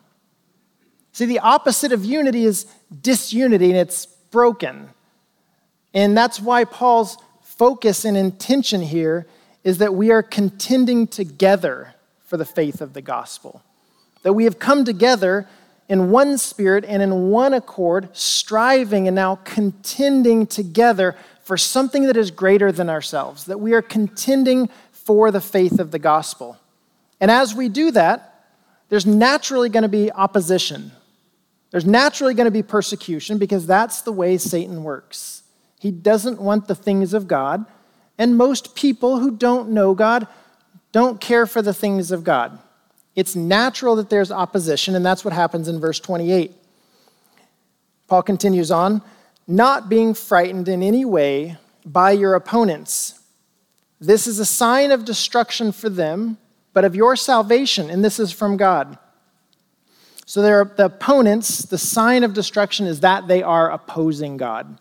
[1.12, 2.66] See, the opposite of unity is
[3.00, 4.90] disunity, and it's broken.
[5.94, 9.26] And that's why Paul's focus and intention here
[9.64, 11.94] is that we are contending together
[12.26, 13.62] for the faith of the gospel.
[14.22, 15.48] That we have come together
[15.88, 22.16] in one spirit and in one accord, striving and now contending together for something that
[22.16, 23.44] is greater than ourselves.
[23.44, 26.58] That we are contending for the faith of the gospel.
[27.20, 28.46] And as we do that,
[28.88, 30.92] there's naturally going to be opposition.
[31.70, 35.42] There's naturally going to be persecution because that's the way Satan works.
[35.80, 37.66] He doesn't want the things of God,
[38.18, 40.26] and most people who don't know God
[40.92, 42.58] don't care for the things of God.
[43.16, 46.52] It's natural that there's opposition, and that's what happens in verse 28.
[48.06, 49.02] Paul continues on,
[49.46, 53.20] not being frightened in any way by your opponents.
[54.00, 56.38] This is a sign of destruction for them,
[56.72, 58.98] but of your salvation, and this is from God.
[60.26, 64.78] So the opponents, the sign of destruction is that they are opposing God.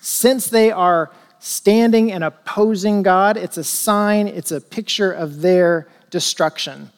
[0.00, 1.10] Since they are
[1.46, 6.90] standing and opposing God, it's a sign, it's a picture of their destruction.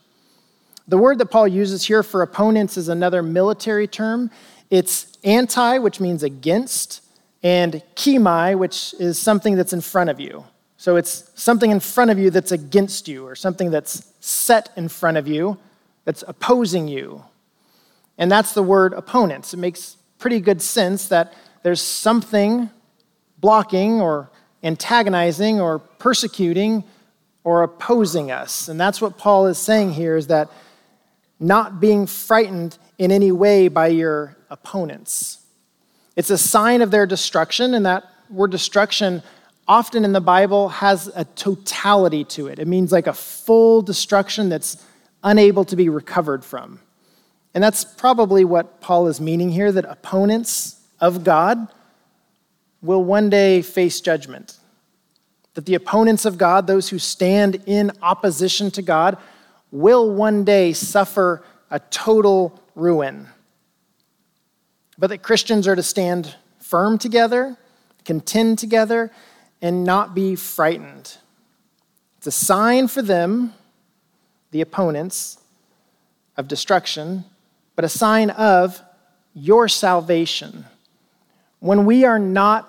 [0.89, 4.31] The word that Paul uses here for opponents is another military term.
[4.71, 7.03] It's anti, which means against,
[7.43, 10.47] and keimai, which is something that's in front of you.
[10.79, 14.89] So it's something in front of you that's against you, or something that's set in
[14.89, 15.59] front of you
[16.07, 17.23] that's opposing you.
[18.17, 19.53] And that's the word opponents.
[19.53, 22.71] It makes pretty good sense that there's something
[23.41, 24.31] blocking or
[24.63, 26.85] antagonizing or persecuting
[27.45, 28.69] or opposing us.
[28.69, 30.49] And that's what Paul is saying here is that
[31.41, 35.39] not being frightened in any way by your opponents.
[36.17, 39.23] It's a sign of their destruction, and that word destruction
[39.69, 42.59] often in the Bible has a totality to it.
[42.59, 44.85] It means like a full destruction that's
[45.23, 46.81] unable to be recovered from.
[47.55, 51.69] And that's probably what Paul is meaning here that opponents of God
[52.83, 54.59] will one day face judgment.
[55.55, 59.19] That the opponents of God, those who stand in opposition to God,
[59.71, 63.29] will one day suffer a total ruin.
[64.97, 67.57] But that Christians are to stand firm together,
[68.05, 69.11] contend together,
[69.61, 71.17] and not be frightened.
[72.19, 73.55] It's a sign for them,
[74.51, 75.39] the opponents,
[76.37, 77.25] of destruction
[77.79, 78.83] but a sign of
[79.35, 80.65] your salvation.
[81.61, 82.69] When we are not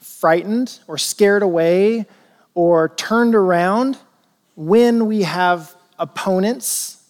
[0.00, 2.06] frightened or scared away
[2.54, 3.98] or turned around,
[4.56, 7.02] when we have opponents,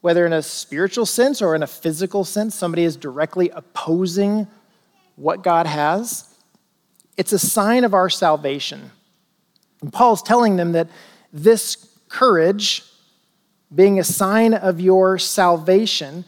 [0.00, 4.46] whether in a spiritual sense or in a physical sense, somebody is directly opposing
[5.16, 6.32] what God has,
[7.16, 8.90] it's a sign of our salvation.
[9.80, 10.88] And Paul's telling them that
[11.32, 12.82] this courage,
[13.74, 16.24] being a sign of your salvation,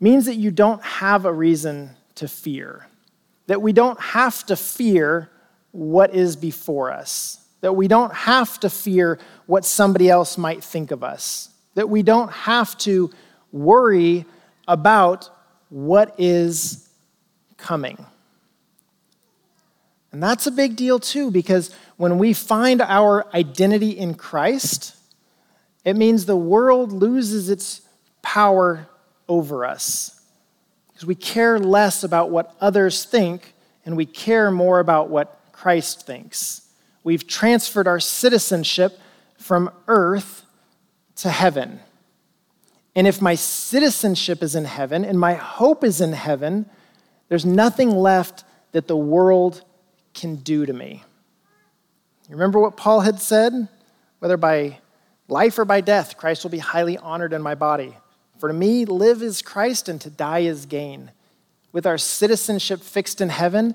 [0.00, 2.86] means that you don't have a reason to fear,
[3.48, 5.30] that we don't have to fear
[5.72, 10.90] what is before us, that we don't have to fear what somebody else might think
[10.90, 13.10] of us, that we don't have to
[13.50, 14.24] worry
[14.68, 15.30] about
[15.70, 16.88] what is
[17.56, 18.06] coming.
[20.12, 24.94] And that's a big deal too, because when we find our identity in Christ,
[25.84, 27.82] it means the world loses its
[28.20, 28.88] power
[29.26, 30.17] over us.
[30.98, 36.04] Because we care less about what others think and we care more about what Christ
[36.04, 36.68] thinks.
[37.04, 38.98] We've transferred our citizenship
[39.36, 40.44] from earth
[41.18, 41.78] to heaven.
[42.96, 46.68] And if my citizenship is in heaven and my hope is in heaven,
[47.28, 48.42] there's nothing left
[48.72, 49.62] that the world
[50.14, 51.04] can do to me.
[52.28, 53.68] You remember what Paul had said?
[54.18, 54.80] Whether by
[55.28, 57.96] life or by death, Christ will be highly honored in my body.
[58.38, 61.10] For me, live is Christ and to die is gain.
[61.72, 63.74] With our citizenship fixed in heaven,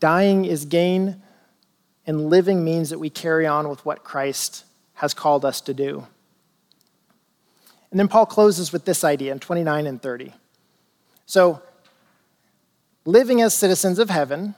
[0.00, 1.20] dying is gain,
[2.06, 4.64] and living means that we carry on with what Christ
[4.94, 6.06] has called us to do.
[7.90, 10.32] And then Paul closes with this idea in 29 and 30.
[11.26, 11.60] So,
[13.04, 14.54] living as citizens of heaven,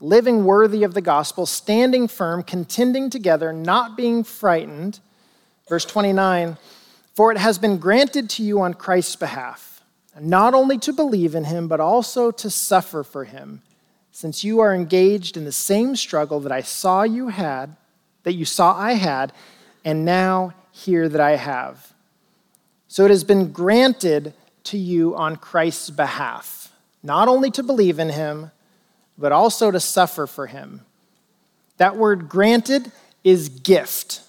[0.00, 5.00] living worthy of the gospel, standing firm, contending together, not being frightened.
[5.68, 6.58] Verse 29
[7.16, 9.82] for it has been granted to you on Christ's behalf,
[10.20, 13.62] not only to believe in him, but also to suffer for him,
[14.12, 17.74] since you are engaged in the same struggle that I saw you had,
[18.24, 19.32] that you saw I had,
[19.82, 21.94] and now hear that I have.
[22.86, 26.70] So it has been granted to you on Christ's behalf,
[27.02, 28.50] not only to believe in him,
[29.16, 30.82] but also to suffer for him.
[31.78, 32.92] That word granted
[33.24, 34.20] is gift,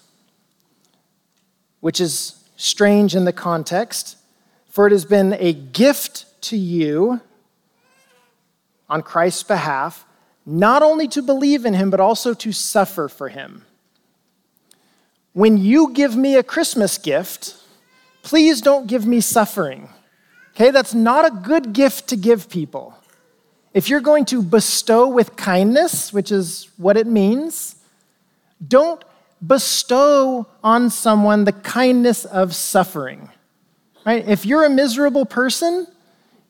[1.80, 4.18] which is strange in the context,
[4.68, 7.22] for it has been a gift to you
[8.90, 10.04] on Christ's behalf,
[10.44, 13.64] not only to believe in him, but also to suffer for him.
[15.32, 17.54] When you give me a Christmas gift,
[18.22, 19.88] please don't give me suffering.
[20.54, 22.94] Okay, that's not a good gift to give people.
[23.72, 27.76] If you're going to bestow with kindness, which is what it means,
[28.66, 29.04] don't
[29.46, 33.30] bestow on someone the kindness of suffering.
[34.04, 34.26] Right?
[34.26, 35.86] If you're a miserable person,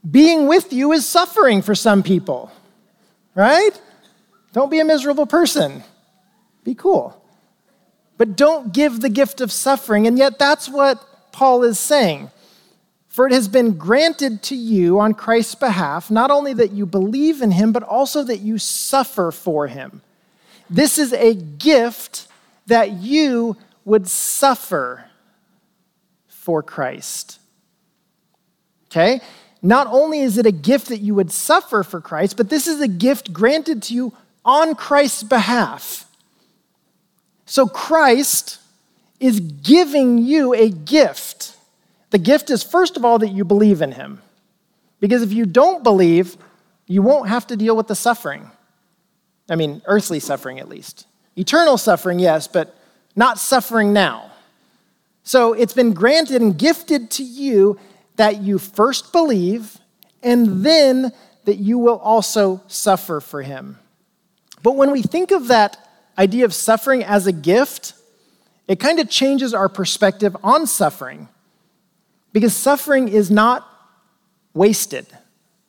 [0.08, 2.52] being with you is suffering for some people.
[3.34, 3.72] Right?
[4.52, 5.82] Don't be a miserable person.
[6.64, 7.20] Be cool.
[8.16, 10.06] But don't give the gift of suffering.
[10.06, 12.30] And yet, that's what Paul is saying.
[13.08, 17.42] For it has been granted to you on Christ's behalf, not only that you believe
[17.42, 20.02] in him, but also that you suffer for him.
[20.70, 22.27] This is a gift
[22.68, 25.04] that you would suffer
[26.28, 27.40] for Christ.
[28.86, 29.20] Okay?
[29.60, 32.80] Not only is it a gift that you would suffer for Christ, but this is
[32.80, 34.14] a gift granted to you
[34.44, 36.06] on Christ's behalf.
[37.44, 38.60] So Christ
[39.20, 41.56] is giving you a gift.
[42.10, 44.22] The gift is, first of all, that you believe in him.
[45.00, 46.36] Because if you don't believe,
[46.86, 48.50] you won't have to deal with the suffering.
[49.50, 51.06] I mean, earthly suffering at least.
[51.38, 52.74] Eternal suffering, yes, but
[53.14, 54.32] not suffering now.
[55.22, 57.78] So it's been granted and gifted to you
[58.16, 59.78] that you first believe
[60.22, 61.12] and then
[61.44, 63.78] that you will also suffer for him.
[64.62, 65.78] But when we think of that
[66.18, 67.92] idea of suffering as a gift,
[68.66, 71.28] it kind of changes our perspective on suffering.
[72.32, 73.66] Because suffering is not
[74.54, 75.06] wasted,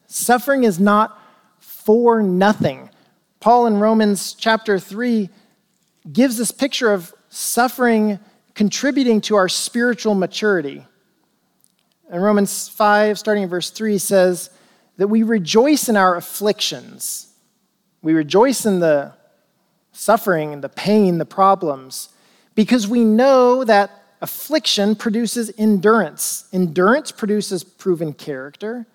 [0.07, 1.17] suffering is not
[1.59, 2.89] for nothing.
[3.39, 5.29] Paul in Romans chapter 3
[6.11, 8.19] gives this picture of suffering
[8.55, 10.85] contributing to our spiritual maturity.
[12.09, 14.49] And Romans 5, starting in verse 3, says
[14.97, 17.31] that we rejoice in our afflictions.
[18.01, 19.13] We rejoice in the
[19.91, 22.09] suffering and the pain, the problems,
[22.55, 23.91] because we know that
[24.21, 26.47] affliction produces endurance.
[26.51, 28.85] Endurance produces proven character,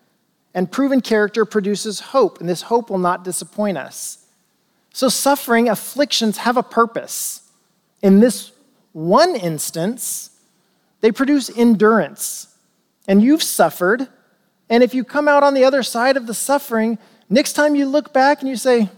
[0.55, 4.24] and proven character produces hope, and this hope will not disappoint us.
[4.95, 7.43] So, suffering, afflictions have a purpose.
[8.01, 8.53] In this
[8.93, 10.31] one instance,
[11.01, 12.57] they produce endurance.
[13.09, 14.07] And you've suffered,
[14.71, 16.97] and if you come out on the other side of the suffering,
[17.29, 18.89] next time you look back and you say,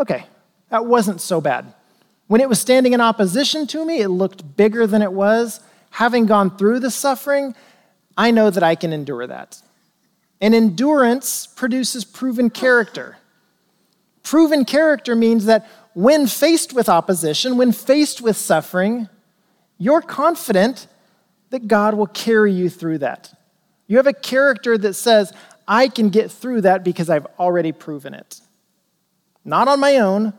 [0.00, 0.26] okay,
[0.68, 1.74] that wasn't so bad.
[2.26, 5.60] When it was standing in opposition to me, it looked bigger than it was.
[5.90, 7.54] Having gone through the suffering,
[8.18, 9.62] I know that I can endure that.
[10.40, 13.18] And endurance produces proven character.
[14.22, 19.08] Proven character means that when faced with opposition, when faced with suffering,
[19.78, 20.86] you're confident
[21.50, 23.32] that God will carry you through that.
[23.86, 25.32] You have a character that says,
[25.66, 28.40] I can get through that because I've already proven it.
[29.44, 30.32] Not on my own,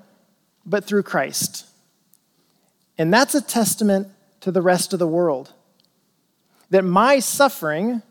[0.66, 1.66] but through Christ.
[2.98, 4.08] And that's a testament
[4.42, 5.54] to the rest of the world.
[6.70, 8.02] That my suffering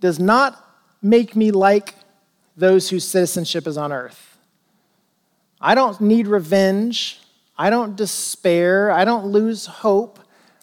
[0.00, 0.64] does not
[1.02, 1.94] make me like
[2.56, 4.29] those whose citizenship is on earth.
[5.60, 7.20] I don't need revenge.
[7.58, 8.90] I don't despair.
[8.90, 10.18] I don't lose hope.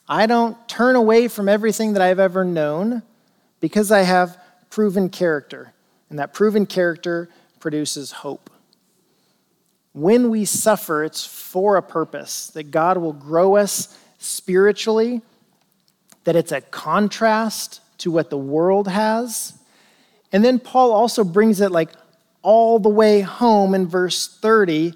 [0.09, 3.03] I don't turn away from everything that I've ever known
[3.59, 4.37] because I have
[4.69, 5.73] proven character.
[6.09, 7.29] And that proven character
[7.59, 8.49] produces hope
[9.97, 15.23] when we suffer, it's for a purpose, that God will grow us spiritually,
[16.23, 19.57] that it's a contrast to what the world has.
[20.31, 21.89] And then Paul also brings it like
[22.47, 24.93] all the way home in verse 30.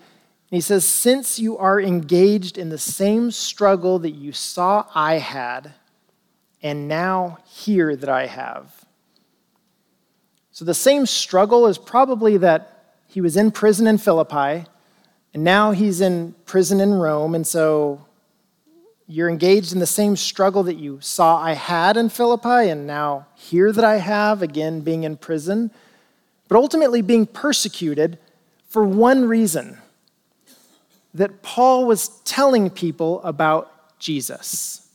[0.50, 5.74] He says, Since you are engaged in the same struggle that you saw I had,
[6.64, 8.86] and now hear that I have.
[10.52, 14.66] So the same struggle is probably that he was in prison in Philippi
[15.34, 18.06] and now he's in prison in Rome, and so
[19.08, 23.28] you're engaged in the same struggle that you saw I had in Philippi, and now
[23.36, 25.72] hear that I have, again, being in prison,
[26.52, 28.18] but ultimately being persecuted
[28.68, 29.78] for one reason
[31.14, 34.90] that Paul was telling people about Jesus.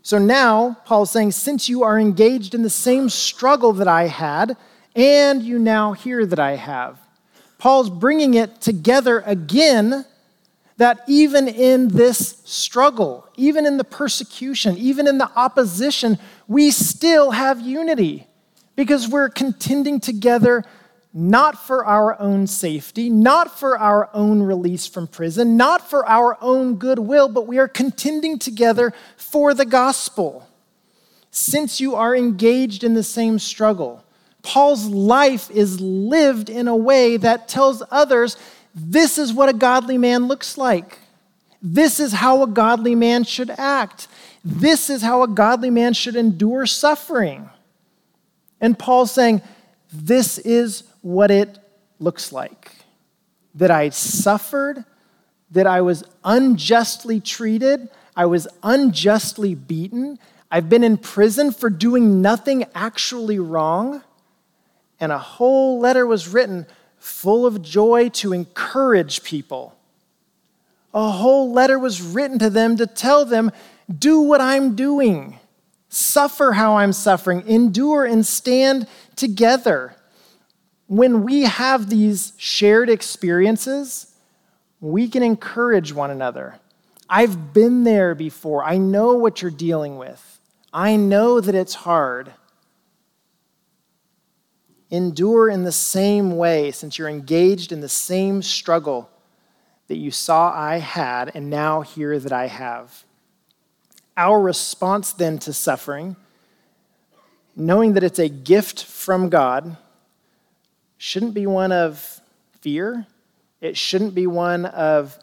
[0.00, 4.56] So now, Paul's saying, since you are engaged in the same struggle that I had,
[4.94, 6.98] and you now hear that I have,
[7.58, 10.06] Paul's bringing it together again
[10.78, 16.18] that even in this struggle, even in the persecution, even in the opposition,
[16.48, 18.26] we still have unity
[18.76, 20.64] because we're contending together
[21.18, 26.36] not for our own safety, not for our own release from prison, not for our
[26.42, 30.46] own goodwill, but we are contending together for the gospel.
[31.30, 34.04] Since you are engaged in the same struggle,
[34.42, 38.36] Paul's life is lived in a way that tells others
[38.74, 40.98] this is what a godly man looks like.
[41.62, 44.06] This is how a godly man should act.
[44.44, 47.48] This is how a godly man should endure suffering.
[48.60, 49.40] And Paul's saying,
[49.90, 51.60] This is what it
[52.00, 52.72] looks like
[53.54, 54.84] that I suffered,
[55.52, 60.18] that I was unjustly treated, I was unjustly beaten,
[60.50, 64.02] I've been in prison for doing nothing actually wrong,
[64.98, 66.66] and a whole letter was written
[66.98, 69.76] full of joy to encourage people.
[70.92, 73.52] A whole letter was written to them to tell them,
[73.96, 75.38] do what I'm doing,
[75.88, 79.95] suffer how I'm suffering, endure and stand together.
[80.86, 84.14] When we have these shared experiences,
[84.80, 86.60] we can encourage one another.
[87.08, 88.64] I've been there before.
[88.64, 90.40] I know what you're dealing with.
[90.72, 92.32] I know that it's hard
[94.90, 99.10] endure in the same way since you're engaged in the same struggle
[99.88, 103.04] that you saw I had and now hear that I have.
[104.16, 106.16] Our response then to suffering,
[107.54, 109.76] knowing that it's a gift from God,
[110.98, 112.20] shouldn't be one of
[112.60, 113.06] fear.
[113.60, 115.18] It shouldn't be one of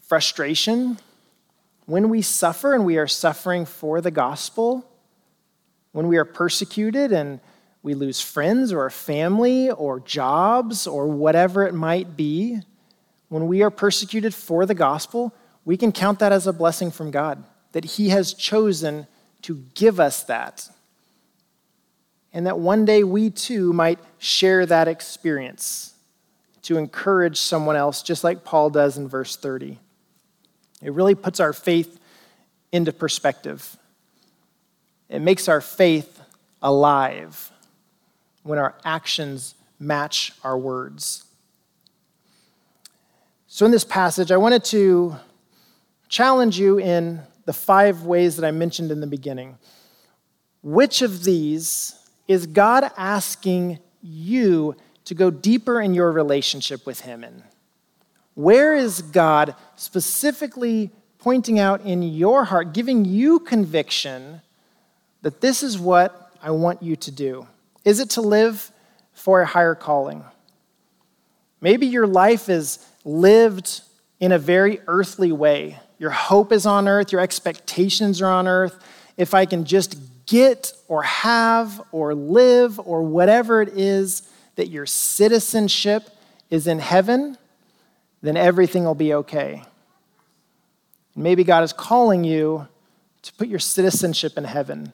[0.00, 0.98] frustration.
[1.86, 4.88] When we suffer and we are suffering for the gospel,
[5.92, 7.40] when we are persecuted and
[7.82, 12.60] we lose friends or family or jobs or whatever it might be,
[13.28, 15.34] when we are persecuted for the gospel,
[15.64, 17.42] we can count that as a blessing from God,
[17.72, 19.06] that He has chosen
[19.42, 20.68] to give us that.
[22.32, 25.94] And that one day we too might share that experience
[26.62, 29.78] to encourage someone else, just like Paul does in verse 30.
[30.80, 31.98] It really puts our faith
[32.70, 33.76] into perspective,
[35.10, 36.22] it makes our faith
[36.62, 37.50] alive
[38.44, 41.26] when our actions match our words.
[43.46, 45.16] So, in this passage, I wanted to
[46.08, 49.58] challenge you in the five ways that I mentioned in the beginning.
[50.62, 57.24] Which of these is God asking you to go deeper in your relationship with Him
[57.24, 57.42] in?
[58.34, 64.40] Where is God specifically pointing out in your heart, giving you conviction
[65.22, 67.46] that this is what I want you to do?
[67.84, 68.72] Is it to live
[69.12, 70.24] for a higher calling?
[71.60, 73.82] Maybe your life is lived
[74.18, 75.78] in a very earthly way.
[75.98, 78.82] Your hope is on earth, your expectations are on earth.
[79.16, 79.96] If I can just
[80.26, 84.22] get or have or live or whatever it is
[84.56, 86.08] that your citizenship
[86.50, 87.36] is in heaven,
[88.20, 89.62] then everything will be okay.
[91.16, 92.68] Maybe God is calling you
[93.22, 94.92] to put your citizenship in heaven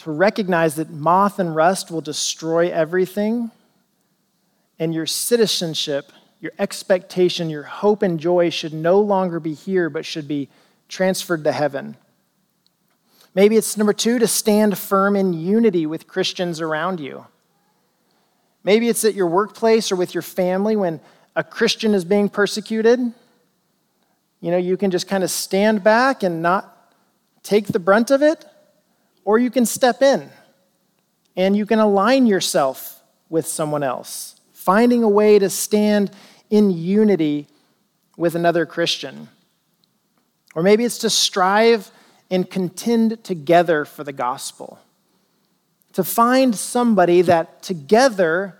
[0.00, 3.50] to recognize that moth and rust will destroy everything,
[4.78, 10.06] and your citizenship, your expectation, your hope and joy should no longer be here, but
[10.06, 10.48] should be
[10.88, 11.98] transferred to heaven.
[13.34, 17.26] Maybe it's number two, to stand firm in unity with Christians around you.
[18.64, 21.00] Maybe it's at your workplace or with your family when
[21.36, 22.98] a Christian is being persecuted.
[24.40, 26.94] You know, you can just kind of stand back and not
[27.42, 28.44] take the brunt of it
[29.24, 30.28] or you can step in
[31.36, 36.10] and you can align yourself with someone else, finding a way to stand
[36.50, 37.46] in unity
[38.16, 39.28] with another Christian.
[40.54, 41.90] Or maybe it's to strive
[42.30, 44.78] and contend together for the gospel.
[45.94, 48.58] To find somebody that together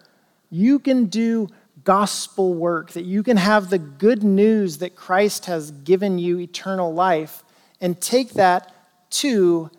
[0.50, 1.48] you can do
[1.84, 6.92] gospel work, that you can have the good news that Christ has given you eternal
[6.92, 7.42] life,
[7.80, 8.74] and take that
[9.10, 9.70] to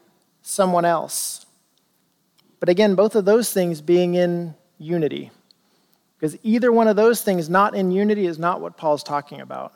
[0.41, 1.45] someone else.
[2.59, 5.31] But again, both of those things being in unity.
[6.17, 9.73] Because either one of those things not in unity is not what Paul's talking about.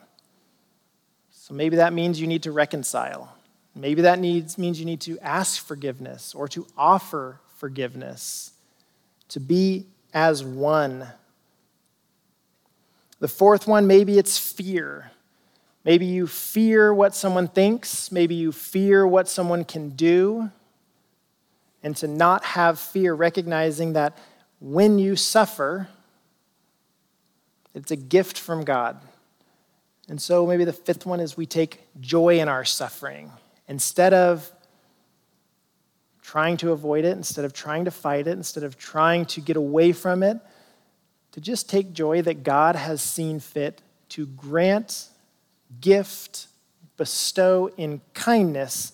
[1.30, 3.35] So maybe that means you need to reconcile.
[3.76, 8.52] Maybe that needs, means you need to ask forgiveness or to offer forgiveness,
[9.28, 11.06] to be as one.
[13.20, 15.10] The fourth one, maybe it's fear.
[15.84, 18.10] Maybe you fear what someone thinks.
[18.10, 20.50] Maybe you fear what someone can do.
[21.82, 24.16] And to not have fear, recognizing that
[24.58, 25.88] when you suffer,
[27.74, 28.98] it's a gift from God.
[30.08, 33.32] And so maybe the fifth one is we take joy in our suffering.
[33.68, 34.50] Instead of
[36.22, 39.56] trying to avoid it, instead of trying to fight it, instead of trying to get
[39.56, 40.38] away from it,
[41.32, 45.08] to just take joy that God has seen fit to grant,
[45.80, 46.48] gift,
[46.96, 48.92] bestow in kindness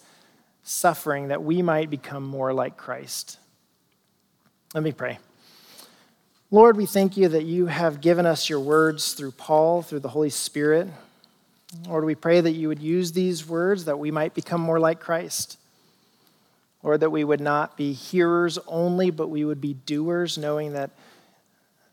[0.62, 3.38] suffering that we might become more like Christ.
[4.74, 5.18] Let me pray.
[6.50, 10.08] Lord, we thank you that you have given us your words through Paul, through the
[10.08, 10.88] Holy Spirit.
[11.86, 15.00] Lord, we pray that you would use these words that we might become more like
[15.00, 15.58] Christ.
[16.82, 20.90] Lord, that we would not be hearers only, but we would be doers, knowing that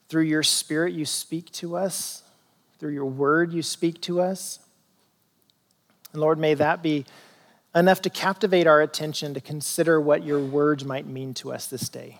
[0.09, 2.23] through your Spirit you speak to us,
[2.79, 4.59] through your word you speak to us.
[6.11, 7.05] And Lord, may that be
[7.75, 11.87] enough to captivate our attention to consider what your words might mean to us this
[11.87, 12.19] day.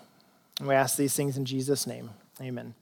[0.59, 2.11] And we ask these things in Jesus' name.
[2.39, 2.75] Amen.